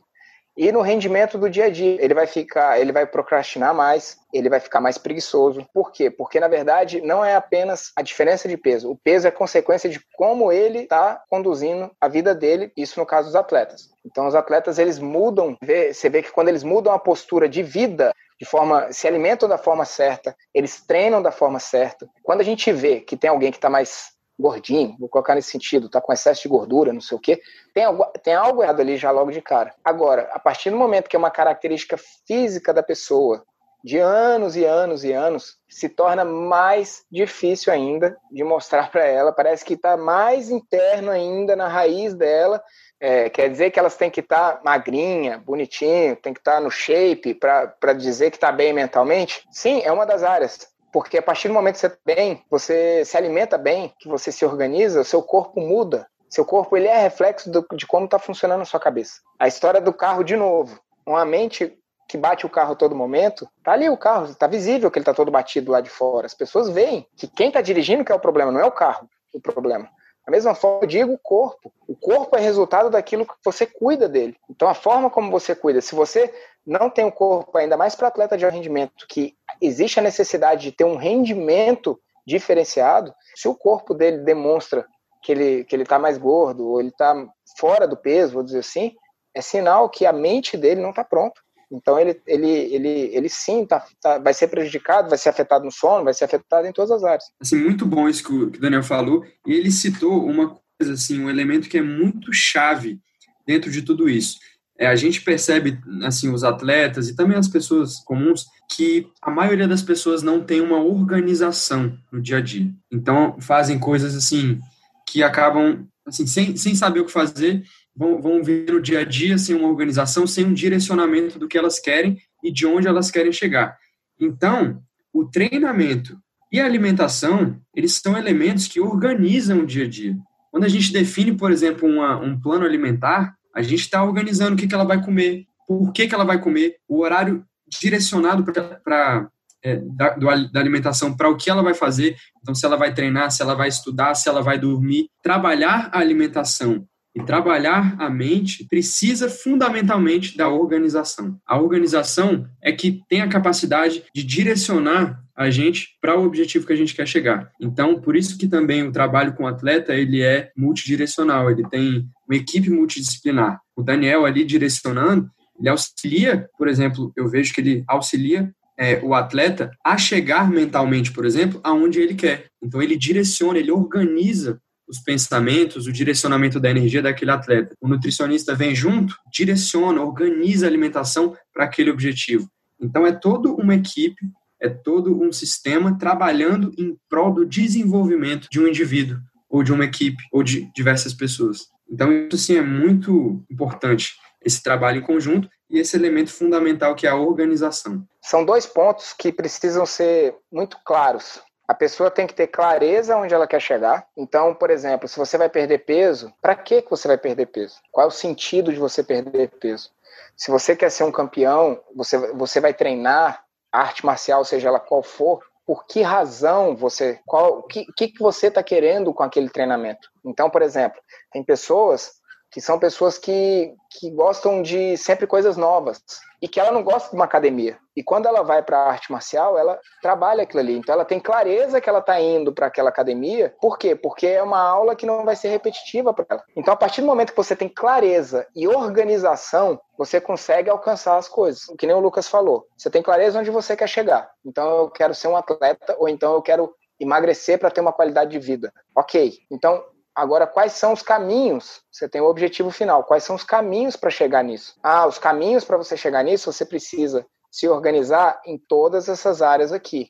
[0.57, 1.97] e no rendimento do dia a dia.
[2.03, 5.65] Ele vai ficar, ele vai procrastinar mais, ele vai ficar mais preguiçoso.
[5.73, 6.09] Por quê?
[6.09, 8.89] Porque na verdade não é apenas a diferença de peso.
[8.89, 13.27] O peso é consequência de como ele está conduzindo a vida dele, isso no caso
[13.27, 13.89] dos atletas.
[14.05, 18.13] Então os atletas eles mudam, você vê que quando eles mudam a postura de vida,
[18.39, 22.07] de forma, se alimentam da forma certa, eles treinam da forma certa.
[22.23, 25.87] Quando a gente vê que tem alguém que está mais gordinho, vou colocar nesse sentido,
[25.87, 27.41] está com excesso de gordura, não sei o quê,
[27.73, 29.73] tem algo, tem algo errado ali já logo de cara.
[29.83, 33.43] Agora, a partir do momento que é uma característica física da pessoa,
[33.83, 39.31] de anos e anos e anos, se torna mais difícil ainda de mostrar para ela.
[39.31, 42.61] Parece que está mais interno ainda na raiz dela
[42.99, 46.59] é, quer dizer que elas têm que estar tá magrinha, bonitinho, tem que estar tá
[46.59, 49.47] no shape para dizer que está bem mentalmente?
[49.51, 50.67] Sim, é uma das áreas.
[50.91, 54.31] Porque a partir do momento que você está bem, você se alimenta bem, que você
[54.31, 56.07] se organiza, o seu corpo muda.
[56.29, 59.21] Seu corpo ele é reflexo do, de como está funcionando a sua cabeça.
[59.39, 60.79] A história do carro, de novo.
[61.05, 64.97] Uma mente que bate o carro todo momento, tá ali o carro, tá visível que
[64.97, 66.25] ele tá todo batido lá de fora.
[66.25, 69.09] As pessoas veem que quem tá dirigindo que é o problema, não é o carro
[69.33, 69.89] o problema.
[70.25, 71.71] Da mesma forma, eu digo o corpo.
[71.87, 74.35] O corpo é resultado daquilo que você cuida dele.
[74.49, 76.33] Então, a forma como você cuida, se você
[76.67, 80.71] não tem um corpo, ainda mais para atleta de rendimento, que existe a necessidade de
[80.73, 84.85] ter um rendimento diferenciado, se o corpo dele demonstra
[85.23, 87.15] que ele que ele está mais gordo ou ele está
[87.57, 88.93] fora do peso, vou dizer assim,
[89.33, 91.39] é sinal que a mente dele não está pronta.
[91.71, 95.71] Então ele, ele, ele, ele sim tá, tá, vai ser prejudicado, vai ser afetado no
[95.71, 97.25] sono, vai ser afetado em todas as áreas.
[97.41, 99.25] Assim, muito bom isso que o, que o Daniel falou.
[99.45, 102.99] E ele citou uma coisa, assim, um elemento que é muito chave
[103.45, 104.37] dentro de tudo isso.
[104.79, 109.67] É, a gente percebe, assim, os atletas e também as pessoas comuns, que a maioria
[109.67, 112.71] das pessoas não tem uma organização no dia a dia.
[112.91, 114.59] Então, fazem coisas, assim,
[115.07, 117.63] que acabam, assim, sem, sem saber o que fazer
[117.95, 121.57] vão, vão vir no dia a dia sem uma organização, sem um direcionamento do que
[121.57, 123.75] elas querem e de onde elas querem chegar.
[124.19, 126.17] Então, o treinamento
[126.51, 130.15] e a alimentação, eles são elementos que organizam o dia a dia.
[130.51, 134.55] Quando a gente define, por exemplo, uma, um plano alimentar, a gente está organizando o
[134.55, 139.29] que, que ela vai comer, por que, que ela vai comer, o horário direcionado para
[139.63, 142.15] é, da, da, alimentação para o que ela vai fazer.
[142.39, 145.09] Então, se ela vai treinar, se ela vai estudar, se ela vai dormir.
[145.23, 146.87] Trabalhar a alimentação
[147.17, 151.39] e trabalhar a mente precisa fundamentalmente da organização.
[151.47, 156.73] A organização é que tem a capacidade de direcionar a gente para o objetivo que
[156.73, 157.51] a gente quer chegar.
[157.59, 162.07] Então, por isso que também o trabalho com o atleta, ele é multidirecional, ele tem
[162.27, 163.59] uma equipe multidisciplinar.
[163.75, 165.27] O Daniel ali direcionando,
[165.59, 171.11] ele auxilia, por exemplo, eu vejo que ele auxilia é, o atleta a chegar mentalmente,
[171.11, 172.45] por exemplo, aonde ele quer.
[172.61, 177.75] Então ele direciona, ele organiza os pensamentos, o direcionamento da energia daquele atleta.
[177.81, 182.49] O nutricionista vem junto, direciona, organiza a alimentação para aquele objetivo.
[182.79, 184.21] Então é toda uma equipe,
[184.61, 189.17] é todo um sistema trabalhando em prol do desenvolvimento de um indivíduo
[189.49, 191.67] ou de uma equipe ou de diversas pessoas.
[191.89, 197.05] Então isso sim é muito importante esse trabalho em conjunto e esse elemento fundamental que
[197.05, 198.05] é a organização.
[198.21, 203.33] São dois pontos que precisam ser muito claros a pessoa tem que ter clareza onde
[203.33, 204.07] ela quer chegar.
[204.15, 207.75] Então, por exemplo, se você vai perder peso, para que você vai perder peso?
[207.91, 209.91] Qual é o sentido de você perder peso?
[210.35, 215.03] Se você quer ser um campeão, você, você vai treinar arte marcial, seja ela qual
[215.03, 220.09] for, por que razão você, qual, o que, que você está querendo com aquele treinamento?
[220.23, 221.01] Então, por exemplo,
[221.31, 222.13] tem pessoas
[222.51, 226.01] que são pessoas que, que gostam de sempre coisas novas
[226.41, 227.77] e que ela não gosta de uma academia.
[227.95, 230.77] E quando ela vai para a arte marcial, ela trabalha aquilo ali.
[230.77, 233.55] Então ela tem clareza que ela está indo para aquela academia.
[233.59, 233.95] Por quê?
[233.95, 236.43] Porque é uma aula que não vai ser repetitiva para ela.
[236.55, 241.27] Então a partir do momento que você tem clareza e organização, você consegue alcançar as
[241.27, 241.65] coisas.
[241.77, 242.67] Que nem o Lucas falou.
[242.77, 244.29] Você tem clareza onde você quer chegar.
[244.45, 248.31] Então eu quero ser um atleta ou então eu quero emagrecer para ter uma qualidade
[248.31, 248.71] de vida.
[248.95, 249.39] Ok.
[249.51, 249.83] Então
[250.17, 251.79] Agora, quais são os caminhos?
[251.91, 253.03] Você tem o objetivo final.
[253.03, 254.73] Quais são os caminhos para chegar nisso?
[254.81, 259.71] Ah, os caminhos para você chegar nisso, você precisa se organizar em todas essas áreas
[259.71, 260.09] aqui.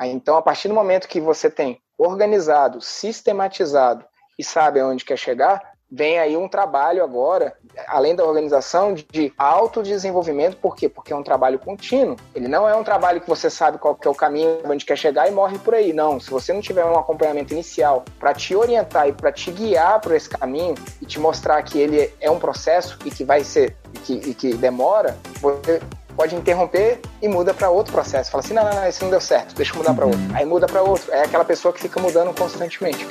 [0.00, 4.06] Então, a partir do momento que você tem organizado, sistematizado
[4.38, 7.54] e sabe aonde quer chegar, vem aí um trabalho agora,
[7.86, 10.56] além da organização, de autodesenvolvimento.
[10.56, 10.88] Por quê?
[10.88, 12.16] Porque é um trabalho contínuo.
[12.34, 14.96] Ele não é um trabalho que você sabe qual que é o caminho, onde quer
[14.96, 15.92] chegar e morre por aí.
[15.92, 16.18] Não.
[16.18, 20.14] Se você não tiver um acompanhamento inicial para te orientar e para te guiar por
[20.14, 24.14] esse caminho e te mostrar que ele é um processo e que vai ser que,
[24.14, 25.82] e que demora, você
[26.16, 28.30] pode interromper e muda para outro processo.
[28.30, 30.20] Fala assim, não, não, não, esse não deu certo, deixa eu mudar para outro.
[30.20, 30.36] Uhum.
[30.36, 31.12] Aí muda para outro.
[31.12, 33.06] É aquela pessoa que fica mudando constantemente.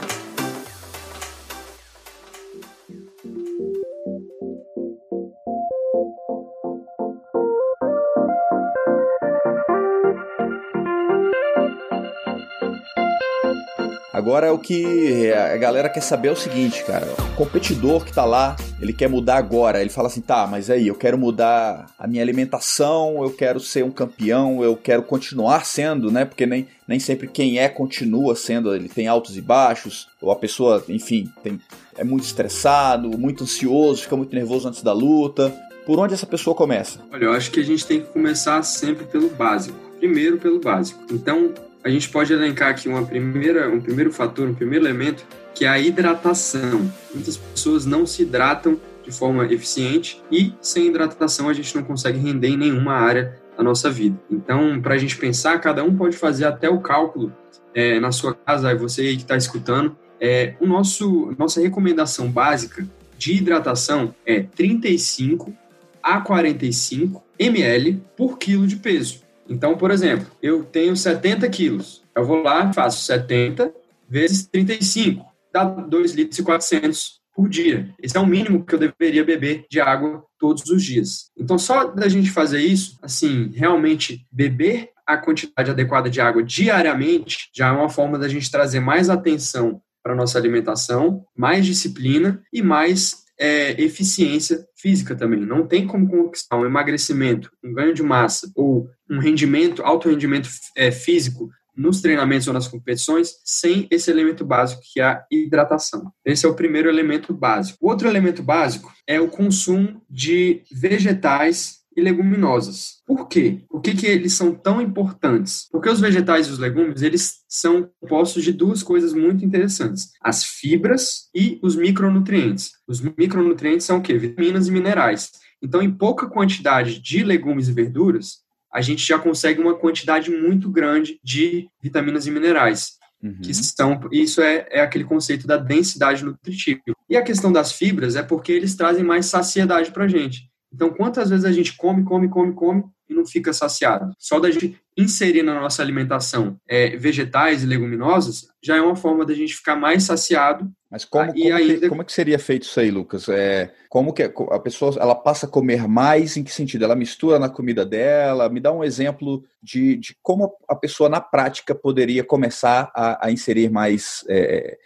[14.22, 17.08] Agora o que a galera quer saber é o seguinte, cara.
[17.34, 19.82] O competidor que tá lá, ele quer mudar agora.
[19.82, 23.84] Ele fala assim, tá, mas aí eu quero mudar a minha alimentação, eu quero ser
[23.84, 26.24] um campeão, eu quero continuar sendo, né?
[26.24, 30.36] Porque nem, nem sempre quem é continua sendo, ele tem altos e baixos, ou a
[30.36, 31.60] pessoa, enfim, tem,
[31.98, 35.52] é muito estressado, muito ansioso, fica muito nervoso antes da luta.
[35.84, 37.00] Por onde essa pessoa começa?
[37.12, 39.76] Olha, eu acho que a gente tem que começar sempre pelo básico.
[39.98, 41.02] Primeiro pelo básico.
[41.12, 41.52] Então,
[41.84, 45.68] a gente pode elencar aqui uma primeira, um primeiro fator, um primeiro elemento, que é
[45.68, 46.92] a hidratação.
[47.14, 52.20] Muitas pessoas não se hidratam de forma eficiente e sem hidratação a gente não consegue
[52.20, 54.18] render em nenhuma área da nossa vida.
[54.30, 57.34] Então, para a gente pensar, cada um pode fazer até o cálculo
[57.74, 59.96] é, na sua casa, você aí que está escutando.
[60.20, 65.54] É, o nosso, nossa recomendação básica de hidratação é 35
[66.02, 69.22] a 45 ml por quilo de peso.
[69.52, 72.02] Então, por exemplo, eu tenho 70 quilos.
[72.16, 73.74] Eu vou lá, faço 70
[74.10, 77.94] vezes 35, dá 2 litros e 400 por dia.
[78.02, 81.32] Esse é o mínimo que eu deveria beber de água todos os dias.
[81.38, 87.50] Então, só da gente fazer isso, assim, realmente beber a quantidade adequada de água diariamente
[87.54, 92.62] já é uma forma da gente trazer mais atenção para nossa alimentação, mais disciplina e
[92.62, 95.40] mais é, eficiência física também.
[95.40, 100.48] Não tem como conquistar um emagrecimento, um ganho de massa ou um rendimento, alto rendimento
[100.78, 106.12] é, físico nos treinamentos ou nas competições sem esse elemento básico que é a hidratação.
[106.24, 107.80] Esse é o primeiro elemento básico.
[107.82, 113.02] O outro elemento básico é o consumo de vegetais e leguminosas.
[113.06, 113.64] Por quê?
[113.70, 115.68] Por que, que eles são tão importantes?
[115.72, 120.12] Porque os vegetais e os legumes, eles são compostos de duas coisas muito interessantes.
[120.22, 122.72] As fibras e os micronutrientes.
[122.88, 124.18] Os micronutrientes são o quê?
[124.18, 125.32] Vitaminas e minerais.
[125.62, 128.40] Então, em pouca quantidade de legumes e verduras,
[128.74, 133.02] a gente já consegue uma quantidade muito grande de vitaminas e minerais.
[133.22, 133.40] Uhum.
[133.42, 136.82] Que são, isso é, é aquele conceito da densidade nutritiva.
[137.08, 140.50] E a questão das fibras é porque eles trazem mais saciedade para a gente.
[140.74, 144.14] Então, quantas vezes a gente come, come, come, come e não fica saciado?
[144.18, 149.26] Só da gente inserir na nossa alimentação é, vegetais e leguminosas já é uma forma
[149.26, 150.72] da gente ficar mais saciado.
[150.90, 151.80] Mas como, como, ainda...
[151.80, 153.28] que, como que seria feito isso aí, Lucas?
[153.28, 156.38] É, como que a pessoa ela passa a comer mais?
[156.38, 156.86] Em que sentido?
[156.86, 158.50] Ela mistura na comida dela?
[158.50, 163.32] Me dá um exemplo de, de como a pessoa na prática poderia começar a, a
[163.32, 164.78] inserir mais é,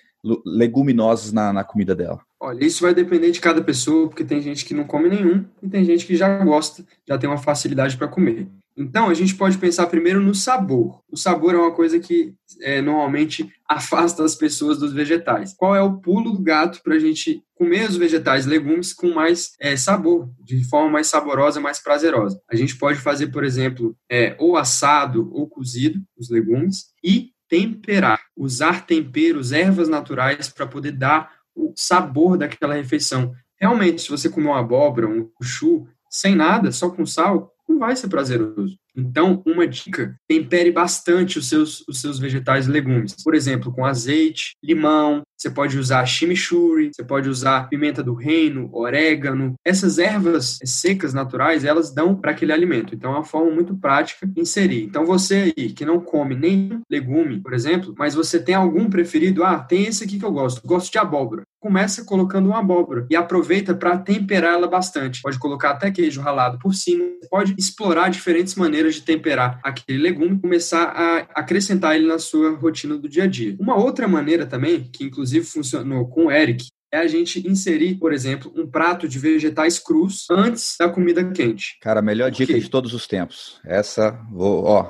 [0.45, 2.19] leguminosas na, na comida dela.
[2.39, 5.69] Olha, isso vai depender de cada pessoa, porque tem gente que não come nenhum e
[5.69, 8.48] tem gente que já gosta, já tem uma facilidade para comer.
[8.78, 11.00] Então, a gente pode pensar primeiro no sabor.
[11.10, 15.54] O sabor é uma coisa que é, normalmente afasta as pessoas dos vegetais.
[15.54, 19.54] Qual é o pulo do gato para a gente comer os vegetais, legumes com mais
[19.62, 22.41] é, sabor, de forma mais saborosa, mais prazerosa?
[22.52, 28.19] A gente pode fazer, por exemplo, é, ou assado ou cozido os legumes e temperar,
[28.36, 33.34] usar temperos, ervas naturais para poder dar o sabor daquela refeição.
[33.60, 37.96] Realmente, se você comer uma abóbora, um chuchu, sem nada, só com sal, não vai
[37.96, 38.78] ser prazeroso.
[38.96, 43.15] Então, uma dica: tempere bastante os seus, os seus vegetais e legumes.
[43.24, 48.70] Por exemplo, com azeite, limão, você pode usar chimichurri, você pode usar pimenta do reino,
[48.72, 49.56] orégano.
[49.65, 52.96] Essas ervas secas naturais, elas dão para aquele alimento.
[52.96, 54.84] Então, é uma forma muito prática de inserir.
[54.84, 59.44] Então, você aí que não come nem legume, por exemplo, mas você tem algum preferido?
[59.44, 60.65] Ah, tem esse aqui que eu gosto.
[60.65, 61.44] Gosto de abóbora.
[61.66, 65.24] Começa colocando uma abóbora e aproveita para temperar ela bastante.
[65.24, 67.04] Pode colocar até queijo ralado por cima.
[67.28, 72.96] Pode explorar diferentes maneiras de temperar aquele legume começar a acrescentar ele na sua rotina
[72.96, 73.56] do dia a dia.
[73.60, 78.13] Uma outra maneira também, que inclusive funcionou com o Eric, é a gente inserir, por
[78.13, 81.77] exemplo, um prato de vegetais crus antes da comida quente.
[81.81, 83.60] Cara, a melhor dica de todos os tempos.
[83.65, 84.89] Essa, vou, ó.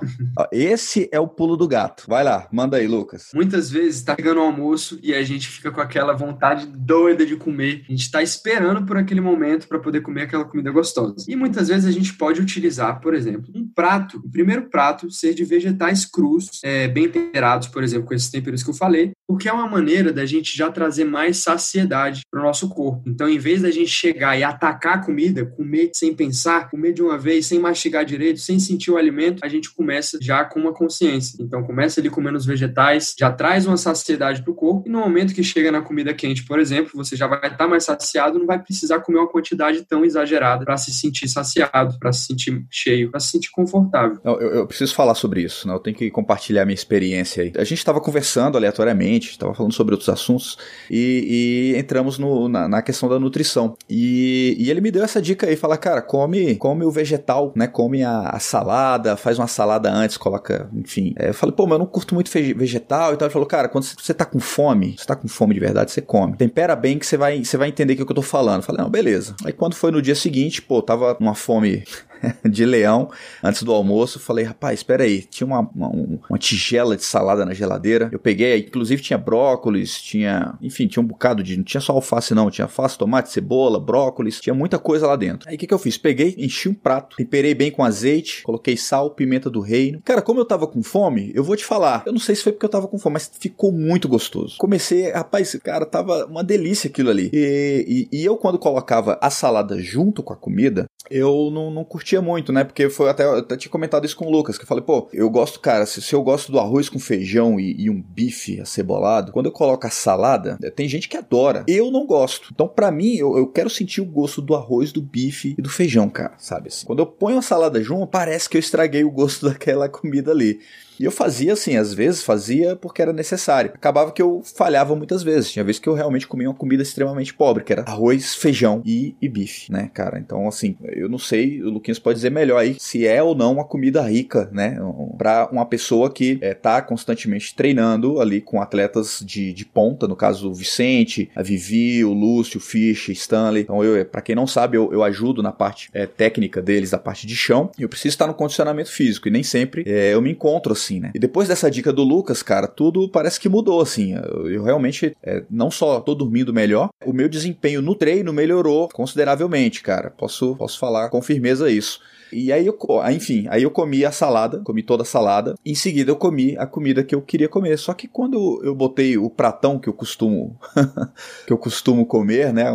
[0.52, 2.06] esse é o pulo do gato.
[2.08, 3.32] Vai lá, manda aí, Lucas.
[3.34, 7.36] Muitas vezes tá chegando o almoço e a gente fica com aquela vontade doida de
[7.36, 7.84] comer.
[7.90, 11.26] A gente tá esperando por aquele momento para poder comer aquela comida gostosa.
[11.28, 15.34] E muitas vezes a gente pode utilizar, por exemplo, um prato, o primeiro prato ser
[15.34, 19.50] de vegetais crus, é, bem temperados, por exemplo, com esses temperos que eu falei, porque
[19.50, 21.95] é uma maneira da gente já trazer mais saciedade
[22.30, 23.04] para o nosso corpo.
[23.08, 27.02] Então, em vez da gente chegar e atacar a comida, comer sem pensar, comer de
[27.02, 30.74] uma vez, sem mastigar direito, sem sentir o alimento, a gente começa já com uma
[30.74, 31.38] consciência.
[31.40, 35.00] Então, começa ali comendo os vegetais, já traz uma saciedade para o corpo, e no
[35.00, 38.40] momento que chega na comida quente, por exemplo, você já vai estar tá mais saciado,
[38.40, 42.66] não vai precisar comer uma quantidade tão exagerada para se sentir saciado, para se sentir
[42.70, 44.20] cheio, para se sentir confortável.
[44.24, 45.74] Eu, eu, preciso falar sobre isso, né?
[45.74, 47.52] Eu tenho que compartilhar minha experiência aí.
[47.56, 50.58] A gente estava conversando aleatoriamente, estava falando sobre outros assuntos
[50.90, 53.78] e, e entramos no, na, na, questão da nutrição.
[53.90, 57.68] E, e, ele me deu essa dica aí, fala, cara, come, come o vegetal, né?
[57.68, 61.14] Come a, a salada, faz uma salada antes, coloca, enfim.
[61.18, 63.28] É, eu falei, pô, mas eu não curto muito vegetal e tal.
[63.28, 66.02] Ele falou, cara, quando você tá com fome, você tá com fome de verdade, você
[66.02, 66.36] come.
[66.36, 68.58] Tempera bem que você vai, você vai entender o que eu tô falando.
[68.58, 69.36] Eu falei, não, beleza.
[69.46, 71.84] Aí quando foi no dia seguinte, pô, tava numa fome
[72.50, 73.10] de leão
[73.44, 74.20] antes do almoço.
[74.20, 75.22] Falei, rapaz, espera aí.
[75.22, 75.90] Tinha uma, uma,
[76.30, 78.10] uma, tigela de salada na geladeira.
[78.12, 81.58] Eu peguei, inclusive tinha brócolis, tinha, enfim, tinha um bocado de.
[81.58, 82.50] Não tinha só alface, não.
[82.50, 84.40] Tinha alface, tomate, cebola, brócolis.
[84.40, 85.48] Tinha muita coisa lá dentro.
[85.50, 85.98] Aí o que, que eu fiz?
[85.98, 90.02] Peguei, enchi um prato, temperei bem com azeite, coloquei sal, pimenta do reino.
[90.04, 92.04] Cara, como eu tava com fome, eu vou te falar.
[92.06, 94.58] Eu não sei se foi porque eu tava com fome, mas ficou muito gostoso.
[94.58, 97.30] Comecei, rapaz, cara, tava uma delícia aquilo ali.
[97.34, 101.84] E, e, e eu, quando colocava a salada junto com a comida, eu não, não
[101.84, 102.64] curtia muito, né?
[102.64, 105.08] Porque foi até, eu até tinha comentado isso com o Lucas, que eu falei, pô,
[105.14, 108.60] eu gosto, cara, se, se eu gosto do arroz com feijão e, e, um bife
[108.60, 111.64] acebolado, quando eu coloco a salada, é, tem gente que adora.
[111.68, 112.50] Eu não gosto.
[112.54, 115.70] Então, para mim, eu, eu quero sentir o gosto do arroz, do bife e do
[115.70, 116.86] feijão, cara, sabe assim?
[116.86, 120.60] Quando eu ponho a salada junto, parece que eu estraguei o gosto daquela comida ali.
[121.00, 123.72] E eu fazia assim, às vezes fazia porque era necessário.
[123.74, 125.52] Acabava que eu falhava muitas vezes.
[125.52, 129.16] Tinha vezes que eu realmente comia uma comida extremamente pobre, que era arroz, feijão e,
[129.22, 130.20] e bife, né, cara?
[130.20, 133.54] Então, assim, eu não sei, o Luquinhas pode dizer melhor aí se é ou não
[133.54, 134.78] uma comida rica, né?
[135.18, 140.16] Para uma pessoa que é, tá constantemente treinando ali com atletas de, de ponta, no
[140.16, 143.64] caso o Vicente, a Vivi, o Lúcio, o Fish, Stanley.
[143.64, 146.98] Então, eu, para quem não sabe, eu, eu ajudo na parte é, técnica deles, da
[146.98, 147.70] parte de chão.
[147.78, 149.28] Eu preciso estar no condicionamento físico.
[149.28, 151.12] E nem sempre é, eu me encontro assim assim, né?
[151.14, 154.14] E depois dessa dica do Lucas, cara, tudo parece que mudou, assim.
[154.14, 159.82] Eu, realmente, é, não só tô dormindo melhor, o meu desempenho no treino melhorou consideravelmente,
[159.82, 160.12] cara.
[160.12, 162.00] Posso, posso falar com firmeza isso.
[162.32, 162.78] E aí eu,
[163.12, 165.56] enfim, aí eu comi a salada, comi toda a salada.
[165.66, 167.78] Em seguida eu comi a comida que eu queria comer.
[167.78, 170.58] Só que quando eu botei o pratão que eu costumo
[171.46, 172.66] que eu costumo comer, né,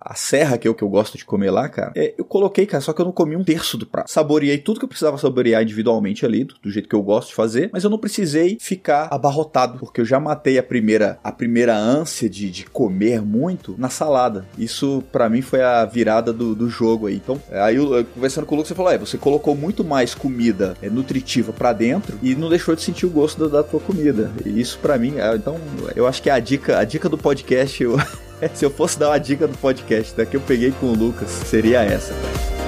[0.00, 2.80] a serra que eu que eu gosto de comer lá, cara, é, eu coloquei, cara,
[2.80, 4.10] só que eu não comi um terço do prato.
[4.10, 7.70] Saboreei tudo que eu precisava saborear individualmente ali, do, jeito que eu gosto de fazer,
[7.72, 12.28] mas eu não precisei ficar abarrotado, porque eu já matei a primeira a primeira ânsia
[12.28, 14.46] de, de comer muito na salada.
[14.58, 17.16] Isso para mim foi a virada do, do jogo aí.
[17.16, 20.90] Então, aí eu, conversando com o Lucas, falou, é, você colocou muito mais comida é,
[20.90, 24.30] nutritiva para dentro e não deixou de sentir o gosto da, da tua comida.
[24.44, 25.58] E isso para mim, é, então,
[25.94, 27.96] eu acho que a dica, a dica do podcast, eu,
[28.52, 31.28] se eu fosse dar uma dica do podcast, da que eu peguei com o Lucas,
[31.28, 32.61] seria essa, cara.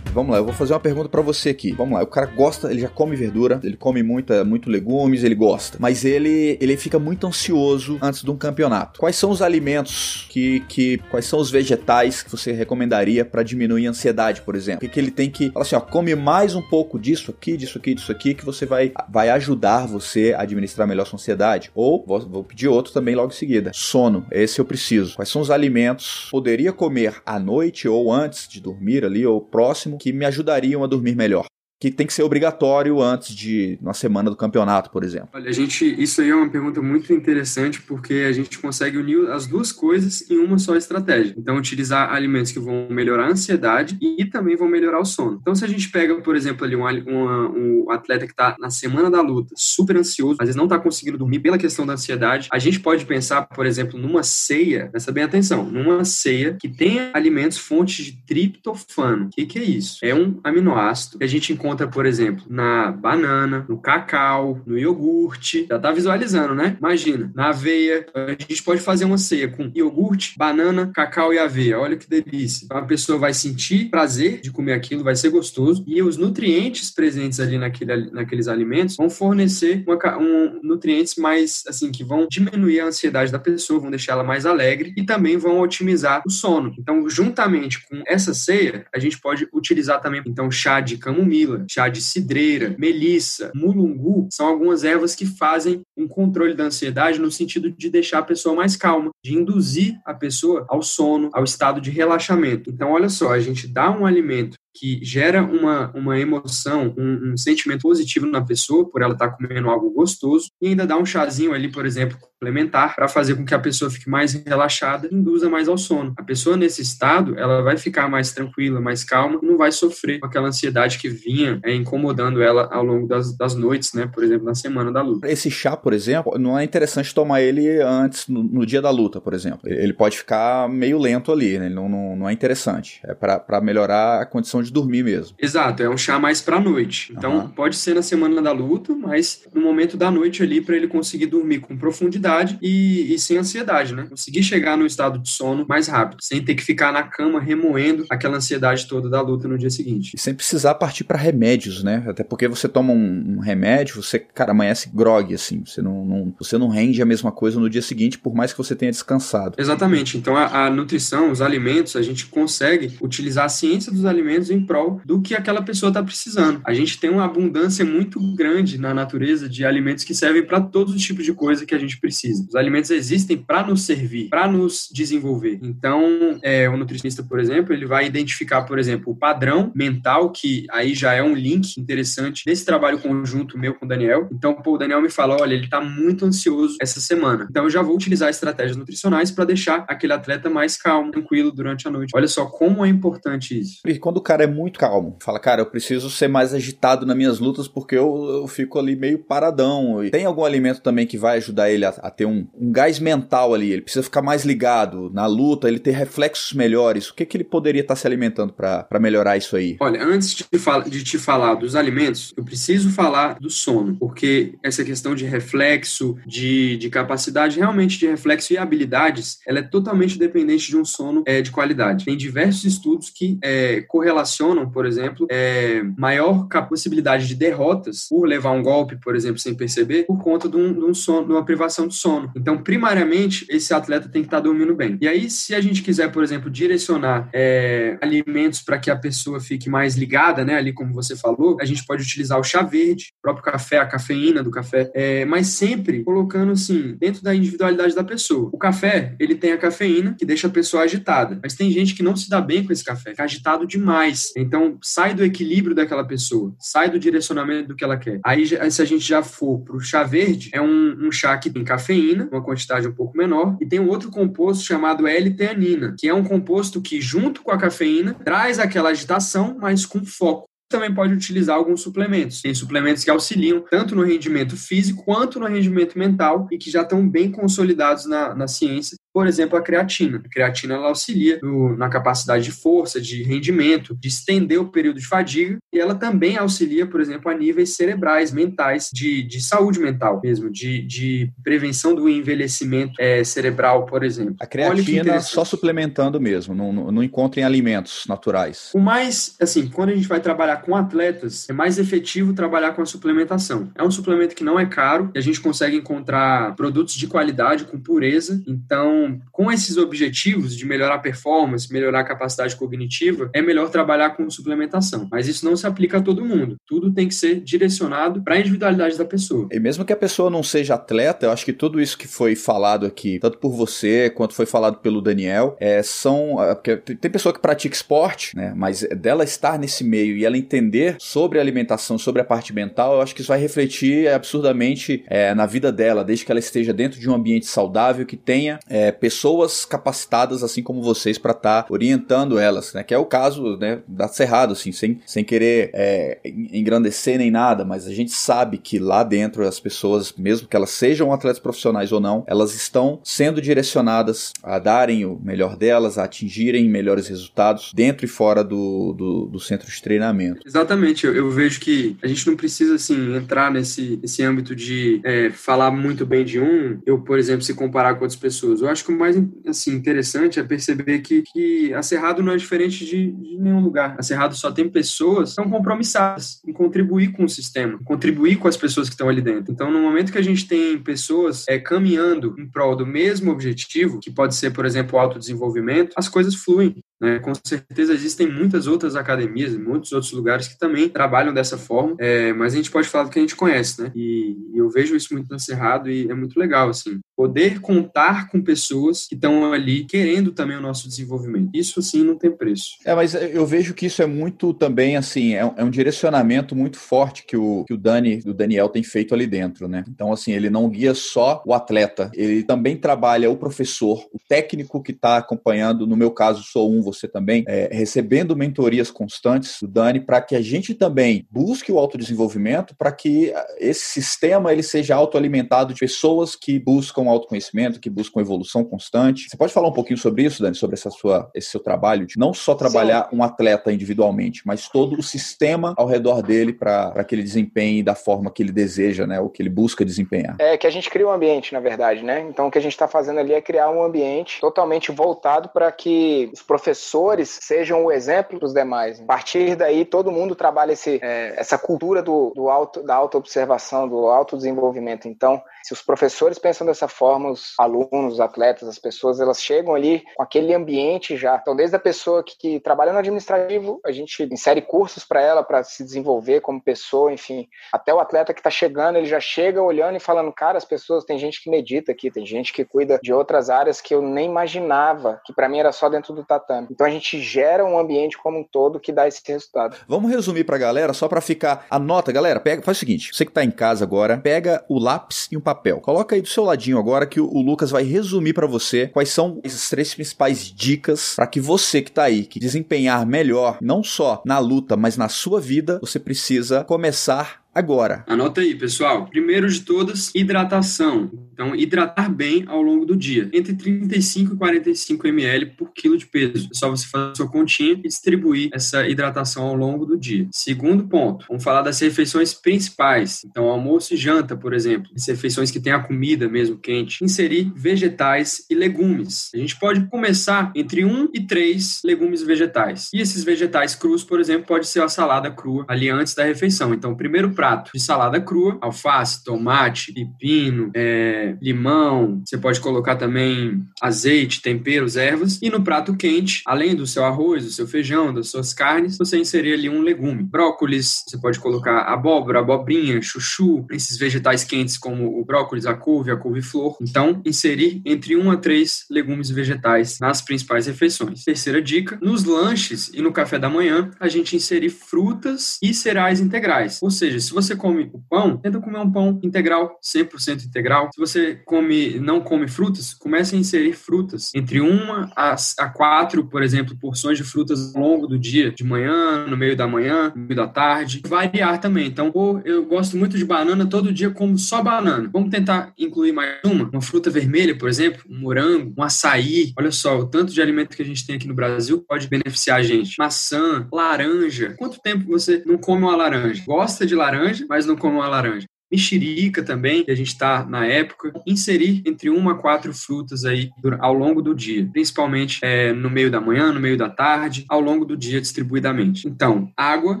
[0.14, 1.72] Vamos lá, eu vou fazer uma pergunta para você aqui.
[1.72, 5.34] Vamos lá, o cara gosta, ele já come verdura, ele come muita, muito legumes, ele
[5.34, 9.00] gosta, mas ele ele fica muito ansioso antes de um campeonato.
[9.00, 13.86] Quais são os alimentos que, que quais são os vegetais que você recomendaria para diminuir
[13.86, 14.78] a ansiedade, por exemplo?
[14.78, 17.56] O que, que ele tem que, fala assim, ó, come mais um pouco disso aqui,
[17.56, 21.70] disso aqui, disso aqui que você vai vai ajudar você a administrar melhor sua ansiedade.
[21.74, 23.72] Ou vou, vou pedir outro também logo em seguida.
[23.74, 25.16] Sono, esse eu preciso.
[25.16, 29.98] Quais são os alimentos poderia comer à noite ou antes de dormir ali ou próximo
[30.04, 31.46] que me ajudariam a dormir melhor
[31.80, 35.28] que tem que ser obrigatório antes de uma semana do campeonato, por exemplo?
[35.34, 39.28] Olha, a gente, isso aí é uma pergunta muito interessante porque a gente consegue unir
[39.30, 41.34] as duas coisas em uma só estratégia.
[41.36, 45.38] Então, utilizar alimentos que vão melhorar a ansiedade e também vão melhorar o sono.
[45.40, 49.10] Então, se a gente pega, por exemplo, ali um, um, atleta que está na semana
[49.10, 52.58] da luta, super ansioso, às vezes não está conseguindo dormir pela questão da ansiedade, a
[52.58, 57.58] gente pode pensar, por exemplo, numa ceia, presta bem atenção, numa ceia que tenha alimentos
[57.58, 59.26] fontes de triptofano.
[59.26, 59.98] O que, que é isso?
[60.02, 64.76] É um aminoácido que a gente encontra encontra, por exemplo, na banana, no cacau, no
[64.76, 65.66] iogurte.
[65.66, 66.76] Já tá visualizando, né?
[66.78, 68.04] Imagina, na aveia.
[68.14, 71.80] A gente pode fazer uma ceia com iogurte, banana, cacau e aveia.
[71.80, 72.66] Olha que delícia.
[72.70, 75.82] A pessoa vai sentir prazer de comer aquilo, vai ser gostoso.
[75.86, 81.90] E os nutrientes presentes ali naquele, naqueles alimentos vão fornecer uma, um, nutrientes mais, assim,
[81.90, 85.60] que vão diminuir a ansiedade da pessoa, vão deixar ela mais alegre e também vão
[85.60, 86.74] otimizar o sono.
[86.78, 91.88] Então, juntamente com essa ceia, a gente pode utilizar também, então, chá de camomila, chá
[91.88, 97.70] de cidreira, melissa, mulungu, são algumas ervas que fazem um controle da ansiedade no sentido
[97.70, 101.90] de deixar a pessoa mais calma, de induzir a pessoa ao sono, ao estado de
[101.90, 102.70] relaxamento.
[102.70, 107.36] Então, olha só, a gente dá um alimento que gera uma, uma emoção, um, um,
[107.36, 111.06] sentimento positivo na pessoa por ela estar tá comendo algo gostoso e ainda dá um
[111.06, 115.14] chazinho ali, por exemplo, complementar para fazer com que a pessoa fique mais relaxada e
[115.14, 116.12] induza mais ao sono.
[116.18, 120.26] A pessoa nesse estado, ela vai ficar mais tranquila, mais calma, não vai sofrer com
[120.26, 124.44] aquela ansiedade que vinha é, incomodando ela ao longo das, das noites, né, por exemplo,
[124.44, 125.30] na semana da luta.
[125.30, 129.20] Esse chá, por exemplo, não é interessante tomar ele antes, no, no dia da luta,
[129.20, 129.60] por exemplo.
[129.64, 131.66] Ele pode ficar meio lento ali, né?
[131.66, 133.00] ele não, não, não é interessante.
[133.04, 135.36] É para melhorar a condição de dormir mesmo.
[135.38, 137.12] Exato, é um chá mais pra noite.
[137.16, 137.48] Então, uhum.
[137.48, 141.26] pode ser na semana da luta, mas no momento da noite ali, para ele conseguir
[141.26, 144.06] dormir com profundidade e, e, sem ansiedade, né?
[144.08, 148.04] Conseguir chegar no estado de sono mais rápido, sem ter que ficar na cama remoendo
[148.10, 150.12] aquela ansiedade toda da luta no dia seguinte.
[150.14, 152.04] E sem precisar partir para remédios, né?
[152.06, 155.62] Até porque você toma um, um, remédio, você, cara, amanhece grog, assim.
[155.64, 158.58] Você não, não, você não rende a mesma coisa no dia seguinte, por mais que
[158.58, 159.56] você tenha descansado.
[159.58, 160.16] Exatamente.
[160.16, 164.64] Então, a, a nutrição, os alimentos, a gente consegue utilizar a ciência dos alimentos em
[164.64, 166.60] prol do que aquela pessoa está precisando.
[166.64, 170.94] A gente tem uma abundância muito grande na natureza de alimentos que servem para todos
[170.94, 172.44] os tipos de coisa que a gente precisa.
[172.48, 175.58] Os alimentos existem para nos servir, para nos desenvolver.
[175.62, 180.66] Então, é, o nutricionista, por exemplo, ele vai identificar, por exemplo, o padrão mental, que
[180.70, 184.28] aí já é um link interessante desse trabalho conjunto meu com o Daniel.
[184.32, 187.46] Então, pô, o Daniel me fala: olha, ele está muito ansioso essa semana.
[187.50, 191.86] Então, eu já vou utilizar estratégias nutricionais para deixar aquele atleta mais calmo, tranquilo durante
[191.88, 192.10] a noite.
[192.14, 193.80] Olha só como é importante isso.
[193.86, 195.16] E quando o cara é muito calmo.
[195.20, 198.96] Fala, cara, eu preciso ser mais agitado nas minhas lutas porque eu, eu fico ali
[198.96, 200.04] meio paradão.
[200.04, 202.98] E tem algum alimento também que vai ajudar ele a, a ter um, um gás
[202.98, 203.72] mental ali.
[203.72, 207.10] Ele precisa ficar mais ligado na luta, ele ter reflexos melhores.
[207.10, 209.76] O que, que ele poderia estar se alimentando para melhorar isso aí?
[209.80, 210.44] Olha, antes de,
[210.90, 216.16] de te falar dos alimentos, eu preciso falar do sono, porque essa questão de reflexo,
[216.26, 221.22] de, de capacidade realmente de reflexo e habilidades, ela é totalmente dependente de um sono
[221.26, 222.04] é, de qualidade.
[222.04, 224.33] Tem diversos estudos que é, correlacionam,
[224.70, 230.04] por exemplo, é, maior possibilidade de derrotas por levar um golpe, por exemplo, sem perceber,
[230.04, 232.30] por conta de, um, de, um sono, de uma privação de sono.
[232.36, 234.98] Então, primariamente, esse atleta tem que estar dormindo bem.
[235.00, 239.40] E aí, se a gente quiser, por exemplo, direcionar é, alimentos para que a pessoa
[239.40, 243.12] fique mais ligada, né, ali como você falou, a gente pode utilizar o chá verde,
[243.18, 247.94] o próprio café, a cafeína do café, é, mas sempre colocando assim, dentro da individualidade
[247.94, 248.50] da pessoa.
[248.52, 252.02] O café, ele tem a cafeína que deixa a pessoa agitada, mas tem gente que
[252.02, 254.23] não se dá bem com esse café, fica agitado demais.
[254.36, 258.20] Então, sai do equilíbrio daquela pessoa, sai do direcionamento do que ela quer.
[258.24, 261.50] Aí, se a gente já for para o chá verde, é um, um, chá que
[261.50, 266.08] tem cafeína, uma quantidade um pouco menor, e tem um outro composto chamado L-teanina, que
[266.08, 270.92] é um composto que, junto com a cafeína, traz aquela agitação, mas com foco também
[270.92, 272.42] pode utilizar alguns suplementos.
[272.42, 276.82] Tem suplementos que auxiliam tanto no rendimento físico quanto no rendimento mental e que já
[276.82, 280.20] estão bem consolidados na, na ciência por exemplo, a creatina.
[280.24, 284.98] A creatina ela auxilia no, na capacidade de força, de rendimento, de estender o período
[284.98, 289.78] de fadiga, e ela também auxilia, por exemplo, a níveis cerebrais, mentais, de, de saúde
[289.78, 294.34] mental mesmo, de, de prevenção do envelhecimento é, cerebral, por exemplo.
[294.40, 298.70] A creatina só suplementando mesmo, não, não, encontra em alimentos naturais.
[298.74, 302.82] O mais, assim, quando a gente vai trabalhar com atletas, é mais efetivo trabalhar com
[302.82, 303.70] a suplementação.
[303.76, 307.64] É um suplemento que não é caro, e a gente consegue encontrar produtos de qualidade,
[307.64, 313.42] com pureza, então com esses objetivos de melhorar a performance, melhorar a capacidade cognitiva, é
[313.42, 315.08] melhor trabalhar com suplementação.
[315.10, 316.56] Mas isso não se aplica a todo mundo.
[316.66, 319.48] Tudo tem que ser direcionado para a individualidade da pessoa.
[319.50, 322.34] E mesmo que a pessoa não seja atleta, eu acho que tudo isso que foi
[322.34, 326.42] falado aqui, tanto por você quanto foi falado pelo Daniel, é, são.
[326.42, 328.52] É, porque tem pessoa que pratica esporte, né?
[328.56, 333.00] Mas dela estar nesse meio e ela entender sobre alimentação, sobre a parte mental, eu
[333.00, 336.98] acho que isso vai refletir absurdamente é, na vida dela, desde que ela esteja dentro
[336.98, 341.72] de um ambiente saudável que tenha é, pessoas capacitadas, assim como vocês, para estar tá
[341.72, 342.82] orientando elas, né?
[342.82, 347.64] Que é o caso né, da Cerrado, assim, sem, sem querer é, engrandecer nem nada,
[347.64, 351.92] mas a gente sabe que lá dentro as pessoas, mesmo que elas sejam atletas profissionais
[351.92, 357.72] ou não, elas estão sendo direcionadas a darem o melhor delas, a atingirem melhores resultados
[357.74, 360.40] dentro e fora do, do, do centro de treinamento.
[360.46, 365.00] Exatamente, eu, eu, vejo que a gente não precisa assim entrar nesse, nesse âmbito de
[365.04, 368.60] é, falar muito bem de um, eu, por exemplo, se comparar com outras pessoas.
[368.60, 369.16] Eu acho que o mais
[369.46, 373.96] assim, interessante é perceber que, que a Cerrado não é diferente de, de nenhum lugar.
[373.98, 378.48] A Cerrado só tem pessoas que são compromissadas em contribuir com o sistema, contribuir com
[378.48, 379.52] as pessoas que estão ali dentro.
[379.52, 384.00] Então, no momento que a gente tem pessoas é, caminhando em prol do mesmo objetivo,
[384.00, 386.76] que pode ser, por exemplo, o autodesenvolvimento, as coisas fluem.
[387.00, 387.18] Né?
[387.18, 392.32] Com certeza existem muitas outras academias, muitos outros lugares que também trabalham dessa forma, é,
[392.32, 393.92] mas a gente pode falar do que a gente conhece, né?
[393.94, 397.00] E, e eu vejo isso muito no Cerrado e é muito legal, assim.
[397.16, 401.50] Poder contar com pessoas que estão ali querendo também o nosso desenvolvimento.
[401.54, 402.76] Isso, assim, não tem preço.
[402.84, 406.54] É, mas eu vejo que isso é muito também, assim, é um, é um direcionamento
[406.54, 409.84] muito forte que o, que o Dani, o Daniel tem feito ali dentro, né?
[409.88, 414.82] Então, assim, ele não guia só o atleta, ele também trabalha o professor, o técnico
[414.82, 419.68] que está acompanhando, no meu caso, sou um, você também, é, recebendo mentorias constantes do
[419.68, 424.94] Dani para que a gente também busque o autodesenvolvimento, para que esse sistema ele seja
[424.94, 429.28] autoalimentado de pessoas que buscam autoconhecimento, que buscam evolução constante.
[429.28, 432.18] Você pode falar um pouquinho sobre isso, Dani, sobre essa sua, esse seu trabalho de
[432.18, 433.16] não só trabalhar Sim.
[433.16, 437.94] um atleta individualmente, mas todo o sistema ao redor dele para que ele desempenhe da
[437.94, 440.36] forma que ele deseja, né, o que ele busca desempenhar.
[440.38, 442.20] É que a gente cria um ambiente, na verdade, né?
[442.28, 445.70] Então o que a gente está fazendo ali é criar um ambiente totalmente voltado para
[445.72, 449.00] que os professores professores sejam o exemplo para os demais.
[449.00, 453.88] A partir daí, todo mundo trabalha esse, é, essa cultura do, do auto, da autoobservação,
[453.88, 455.06] do autodesenvolvimento.
[455.06, 459.74] Então, se os professores pensam dessa forma, os alunos, os atletas, as pessoas, elas chegam
[459.74, 461.38] ali com aquele ambiente já.
[461.40, 465.42] Então, desde a pessoa que, que trabalha no administrativo, a gente insere cursos para ela,
[465.42, 467.48] para se desenvolver como pessoa, enfim.
[467.72, 471.04] Até o atleta que está chegando, ele já chega olhando e falando, cara, as pessoas,
[471.04, 474.26] tem gente que medita aqui, tem gente que cuida de outras áreas que eu nem
[474.26, 476.63] imaginava, que para mim era só dentro do tatame.
[476.70, 479.76] Então, a gente gera um ambiente como um todo que dá esse resultado.
[479.88, 481.66] Vamos resumir para a galera, só para ficar.
[481.70, 485.28] Anota, galera, pega, faz o seguinte: você que está em casa agora, pega o lápis
[485.30, 485.80] e um papel.
[485.80, 489.40] Coloca aí do seu ladinho agora que o, Lucas vai resumir para você quais são
[489.44, 494.22] as três principais dicas para que você que tá aí, que desempenhar melhor, não só
[494.24, 498.04] na luta, mas na sua vida, você precisa começar agora.
[498.06, 499.06] Anota aí, pessoal.
[499.06, 501.10] Primeiro de todas, hidratação.
[501.32, 503.28] Então, hidratar bem ao longo do dia.
[503.32, 506.48] Entre 35 e 45 ml por quilo de peso.
[506.50, 510.28] É só você fazer a sua continha e distribuir essa hidratação ao longo do dia.
[510.32, 513.22] Segundo ponto, vamos falar das refeições principais.
[513.24, 514.90] Então, almoço e janta, por exemplo.
[514.94, 517.04] As refeições que tem a comida mesmo quente.
[517.04, 519.30] Inserir vegetais e legumes.
[519.34, 522.90] A gente pode começar entre 1 e 3 legumes vegetais.
[522.94, 526.72] E esses vegetais crus, por exemplo, pode ser a salada crua ali antes da refeição.
[526.72, 532.22] Então, primeiro prato prato de salada crua, alface, tomate, pepino, é, limão.
[532.24, 535.38] Você pode colocar também azeite, temperos, ervas.
[535.42, 539.18] E no prato quente, além do seu arroz, do seu feijão, das suas carnes, você
[539.18, 540.22] inserir ali um legume.
[540.22, 546.10] Brócolis, você pode colocar abóbora, abobrinha, chuchu, esses vegetais quentes como o brócolis, a couve,
[546.10, 546.78] a couve-flor.
[546.80, 551.24] Então, inserir entre um a três legumes vegetais nas principais refeições.
[551.24, 556.20] Terceira dica, nos lanches e no café da manhã, a gente inserir frutas e cereais
[556.20, 556.78] integrais.
[556.80, 560.90] Ou seja, se você come o pão, tenta comer um pão integral, 100% integral.
[560.94, 564.30] Se você come, não come frutas, comece a inserir frutas.
[564.34, 568.64] Entre uma a, a quatro, por exemplo, porções de frutas ao longo do dia, de
[568.64, 571.02] manhã, no meio da manhã, no meio da tarde.
[571.06, 571.86] Variar também.
[571.86, 575.10] Então, ou eu gosto muito de banana, todo dia como só banana.
[575.12, 576.68] Vamos tentar incluir mais uma?
[576.70, 579.52] Uma fruta vermelha, por exemplo, um morango, um açaí.
[579.58, 582.58] Olha só, o tanto de alimento que a gente tem aqui no Brasil pode beneficiar
[582.58, 582.98] a gente.
[582.98, 584.54] Maçã, laranja.
[584.58, 586.42] Quanto tempo você não come uma laranja?
[586.46, 587.23] Gosta de laranja?
[587.24, 591.82] Laranja, mas não como uma laranja mexerica também, que a gente está na época, inserir
[591.86, 596.20] entre uma a quatro frutas aí ao longo do dia, principalmente é, no meio da
[596.20, 599.06] manhã, no meio da tarde, ao longo do dia distribuidamente.
[599.06, 600.00] Então, água,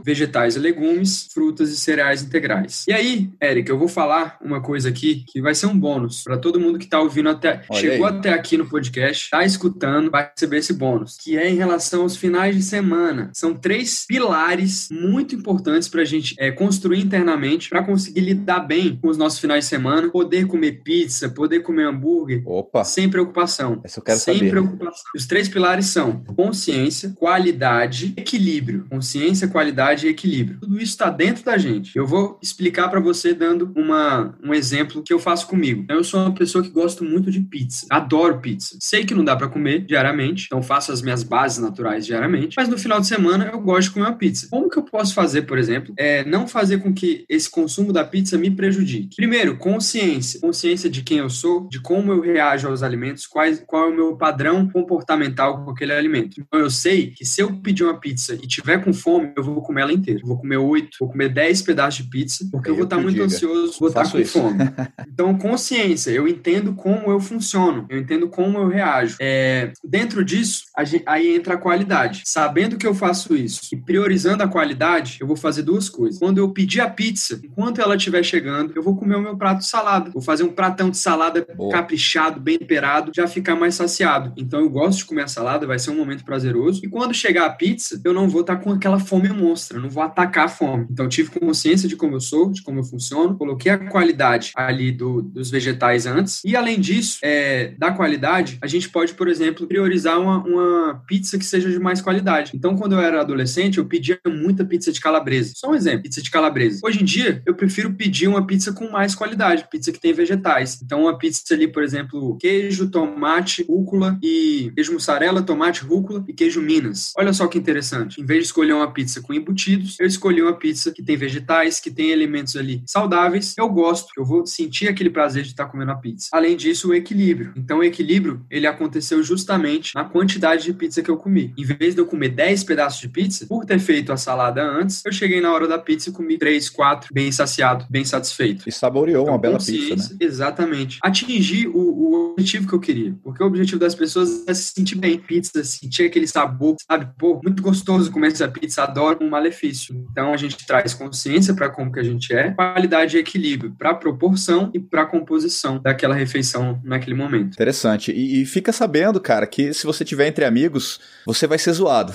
[0.04, 2.84] vegetais e legumes, frutas e cereais integrais.
[2.88, 6.36] E aí, Érica, eu vou falar uma coisa aqui que vai ser um bônus para
[6.36, 8.16] todo mundo que está ouvindo até, Olha chegou aí.
[8.16, 12.16] até aqui no podcast, está escutando, vai receber esse bônus, que é em relação aos
[12.16, 13.30] finais de semana.
[13.32, 18.60] São três pilares muito importantes para a gente é, construir internamente para conseguir lidar dar
[18.60, 22.84] bem com os nossos finais de semana, poder comer pizza, poder comer hambúrguer, Opa.
[22.84, 23.80] sem preocupação.
[23.82, 24.50] Essa eu quero sem saber.
[24.50, 25.04] preocupação.
[25.14, 28.86] Os três pilares são consciência, qualidade, equilíbrio.
[28.88, 30.58] Consciência, qualidade e equilíbrio.
[30.60, 31.96] Tudo isso está dentro da gente.
[31.96, 35.84] Eu vou explicar para você dando uma, um exemplo que eu faço comigo.
[35.88, 37.86] Eu sou uma pessoa que gosto muito de pizza.
[37.90, 38.76] Adoro pizza.
[38.80, 42.68] Sei que não dá para comer diariamente, então faço as minhas bases naturais diariamente, mas
[42.68, 44.48] no final de semana eu gosto de comer uma pizza.
[44.50, 48.04] Como que eu posso fazer, por exemplo, é não fazer com que esse consumo da
[48.04, 49.16] pizza me prejudique?
[49.16, 50.40] Primeiro, consciência.
[50.40, 53.94] Consciência de quem eu sou, de como eu reajo aos alimentos, quais, qual é o
[53.96, 56.40] meu padrão comportamental com aquele alimento.
[56.40, 59.60] Então eu sei que se eu pedir uma pizza e tiver com fome, eu vou
[59.62, 60.20] comer ela inteira.
[60.22, 62.96] Eu vou comer oito, vou comer dez pedaços de pizza, porque eu, Eu vou estar
[62.98, 63.24] muito diga.
[63.24, 64.38] ansioso, vou estar com isso.
[64.40, 64.58] fome.
[65.14, 69.16] Então, consciência, eu entendo como eu funciono, eu entendo como eu reajo.
[69.20, 72.22] É, dentro disso, a gen- aí entra a qualidade.
[72.26, 76.18] Sabendo que eu faço isso e priorizando a qualidade, eu vou fazer duas coisas.
[76.18, 79.58] Quando eu pedir a pizza, enquanto ela estiver chegando, eu vou comer o meu prato
[79.60, 80.10] de salada.
[80.10, 81.70] Vou fazer um pratão de salada Boa.
[81.72, 84.32] caprichado, bem temperado, já ficar mais saciado.
[84.36, 86.80] Então, eu gosto de comer a salada, vai ser um momento prazeroso.
[86.84, 90.02] E quando chegar a pizza, eu não vou estar com aquela fome monstra, não vou
[90.02, 90.86] atacar a fome.
[90.90, 94.52] Então, eu tive consciência de como eu sou, de como eu funciono, coloquei a qualidade
[94.56, 96.42] ali do- dos vegetais antes.
[96.44, 101.38] E além disso, é, da qualidade, a gente pode, por exemplo, priorizar uma, uma pizza
[101.38, 102.50] que seja de mais qualidade.
[102.54, 105.52] Então, quando eu era adolescente, eu pedia muita pizza de calabresa.
[105.56, 106.80] Só um exemplo, pizza de calabresa.
[106.82, 110.80] Hoje em dia, eu prefiro pedir uma pizza com mais qualidade, pizza que tem vegetais.
[110.82, 116.32] Então, uma pizza ali, por exemplo, queijo, tomate, rúcula e queijo mussarela, tomate, rúcula e
[116.32, 117.12] queijo Minas.
[117.16, 118.20] Olha só que interessante.
[118.20, 121.80] Em vez de escolher uma pizza com embutidos, eu escolhi uma pizza que tem vegetais,
[121.80, 123.54] que tem elementos ali saudáveis.
[123.58, 126.28] Eu gosto, eu vou sentir aquele prazer de estar comendo a pizza.
[126.32, 127.52] Além disso, o equilíbrio.
[127.56, 131.52] Então, o equilíbrio, ele aconteceu justamente na quantidade de pizza que eu comi.
[131.56, 135.02] Em vez de eu comer 10 pedaços de pizza, por ter feito a salada antes,
[135.04, 138.68] eu cheguei na hora da pizza e comi 3, 4, bem saciado, bem satisfeito.
[138.68, 140.18] E saboreou uma Então, bela pizza, né?
[140.20, 140.98] Exatamente.
[141.02, 143.14] Atingir o, o objetivo que eu queria.
[143.22, 145.18] Porque o objetivo das pessoas é se sentir bem.
[145.18, 147.08] Pizza, sentir aquele sabor, sabe?
[147.18, 149.94] Pô, muito gostoso comer essa pizza, adoro um malefício.
[150.10, 153.94] Então a gente traz consciência para como que a gente é, qualidade e equilíbrio para
[153.94, 157.54] proporção e para composição daquela refeição naquele momento.
[157.54, 158.12] Interessante.
[158.12, 162.12] E, e fica sabendo, cara, que se você tiver entre amigos, você vai ser zoado.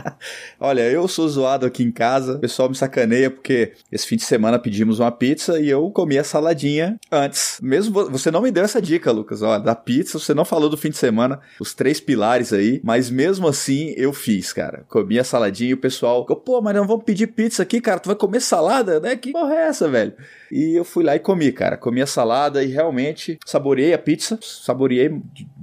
[0.58, 4.24] Olha, eu sou zoado aqui em casa, o pessoal me sacaneia porque esse fim de
[4.24, 7.58] semana pedimos uma pizza e eu comi a saladinha antes.
[7.62, 10.68] Mesmo vo- você não me deu essa dica, Lucas, ó, da pizza, você não falou
[10.68, 14.84] do fim de semana, os três pilares aí, mas mesmo assim eu fiz, cara.
[14.88, 18.06] Comi a saladinha e o pessoal, pô, mas não vamos pedir pizza aqui, cara, tu
[18.08, 19.16] vai comer salada, né?
[19.16, 20.12] Que porra é essa, velho?
[20.50, 21.76] E eu fui lá e comi, cara.
[21.76, 24.38] Comi a salada e realmente saboreei a pizza.
[24.42, 25.08] Saboreei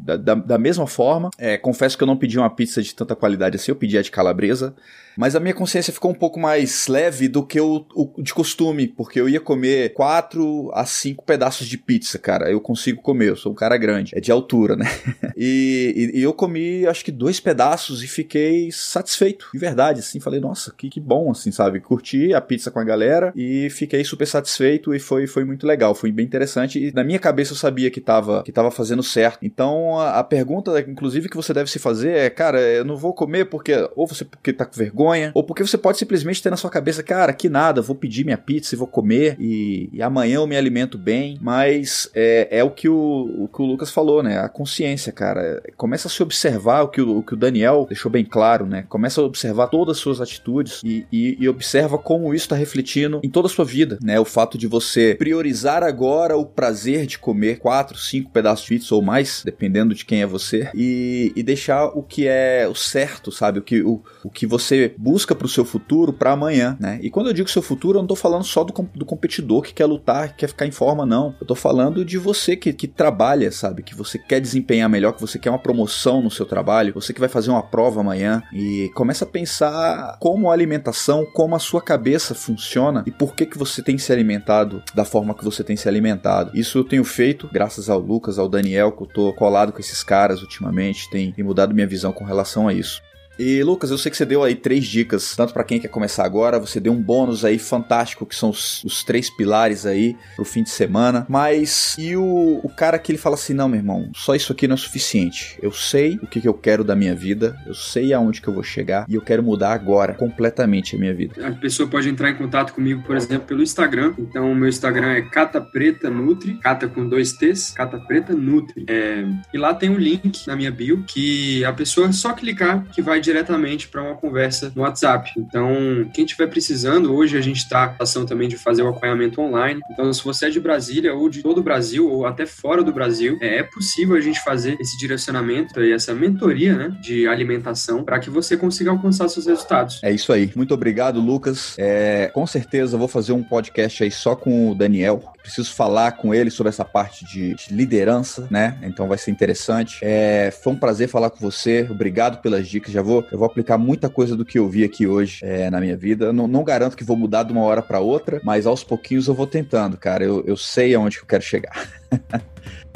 [0.08, 1.30] da, da- da mesma forma.
[1.38, 4.01] É, confesso que eu não pedi uma pizza de tanta qualidade assim, eu pedi a
[4.01, 4.74] de calabresa.
[5.20, 8.88] Mas a minha consciência ficou um pouco mais leve do que o, o de costume,
[8.88, 12.51] porque eu ia comer 4 a 5 pedaços de pizza, cara.
[12.51, 14.12] Eu consigo comer, eu sou um cara grande.
[14.16, 14.86] É de altura, né?
[15.39, 20.20] E, e- e eu comi, acho que dois pedaços e fiquei satisfeito, de verdade, assim.
[20.20, 21.80] Falei, nossa, que, que bom, assim, sabe?
[21.80, 25.93] Curti a pizza com a galera e fiquei super satisfeito e foi, foi muito legal,
[25.93, 26.80] foi bem interessante.
[26.80, 29.39] E na minha cabeça eu sabia que tava, que tava fazendo certo.
[29.43, 33.14] Então a, a pergunta, inclusive, que você deve se fazer é, cara, eu não vou
[33.14, 36.58] comer porque, ou você porque tá com vergonha, ou porque você pode simplesmente ter na
[36.58, 40.36] sua cabeça, cara, que nada, vou pedir minha pizza e vou comer e, e amanhã
[40.36, 41.38] eu me alimento bem.
[41.41, 44.39] Mas é, é o, que o, o que o Lucas falou, né?
[44.39, 45.62] A consciência, cara.
[45.76, 48.86] Começa a se observar o que o, o que o Daniel deixou bem claro, né?
[48.88, 53.20] Começa a observar todas as suas atitudes e, e, e observa como isso está refletindo
[53.24, 54.20] em toda a sua vida, né?
[54.20, 58.95] O fato de você priorizar agora o prazer de comer quatro, cinco pedaços de pizza
[58.95, 63.32] ou mais, dependendo de quem é você, e, e deixar o que é o certo,
[63.32, 63.60] sabe?
[63.60, 67.00] O que, o, o que você busca para o seu futuro para amanhã, né?
[67.02, 69.74] E quando eu digo seu futuro, eu não tô falando só do, do competidor que
[69.74, 71.36] quer lutar, que quer ficar em forma, não.
[71.40, 73.84] Eu tô falando de você que, que trabalha, sabe?
[73.84, 77.20] Que você quer desempenhar melhor, que você quer uma promoção no seu trabalho, você que
[77.20, 81.82] vai fazer uma prova amanhã e começa a pensar como a alimentação, como a sua
[81.82, 85.76] cabeça funciona e por que que você tem se alimentado da forma que você tem
[85.76, 86.52] se alimentado.
[86.54, 90.04] Isso eu tenho feito graças ao Lucas, ao Daniel, que eu tô colado com esses
[90.04, 93.00] caras ultimamente, tem, tem mudado minha visão com relação a isso.
[93.40, 96.26] E Lucas, eu sei que você deu aí três dicas, tanto para quem quer começar
[96.26, 100.46] agora, você deu um bônus aí fantástico, que são os, os três pilares aí pro
[100.46, 101.26] fim de semana.
[101.30, 104.68] Mas e o, o cara que ele fala assim: não, meu irmão, só isso aqui
[104.68, 105.58] não é suficiente.
[105.62, 108.54] Eu sei o que, que eu quero da minha vida, eu sei aonde que eu
[108.54, 111.48] vou chegar e eu quero mudar agora completamente a minha vida.
[111.48, 114.14] A pessoa pode entrar em contato comigo, por exemplo, pelo Instagram.
[114.18, 118.86] Então, o meu Instagram é Cata Preta Nutri, Cata com dois T's, Cata Preta Nutri.
[118.88, 122.86] É, e lá tem um link na minha bio que a pessoa é só clicar
[122.92, 125.32] que vai diretamente para uma conversa no WhatsApp.
[125.38, 129.82] Então, quem estiver precisando, hoje a gente está ação também de fazer o acompanhamento online.
[129.92, 132.92] Então, se você é de Brasília ou de todo o Brasil ou até fora do
[132.92, 138.04] Brasil, é, é possível a gente fazer esse direcionamento e essa mentoria né, de alimentação
[138.04, 140.00] para que você consiga alcançar seus resultados.
[140.04, 140.52] É isso aí.
[140.56, 141.76] Muito obrigado, Lucas.
[141.78, 145.34] É, com certeza vou fazer um podcast aí só com o Daniel.
[145.42, 148.78] Preciso falar com ele sobre essa parte de liderança, né?
[148.84, 150.00] Então vai ser interessante.
[150.02, 151.88] É, foi um prazer falar com você.
[151.90, 152.92] Obrigado pelas dicas.
[152.92, 155.80] Já vou, eu vou aplicar muita coisa do que eu vi aqui hoje é, na
[155.80, 156.32] minha vida.
[156.32, 159.34] Não, não, garanto que vou mudar de uma hora para outra, mas aos pouquinhos eu
[159.34, 160.24] vou tentando, cara.
[160.24, 161.89] Eu, eu sei aonde que eu quero chegar.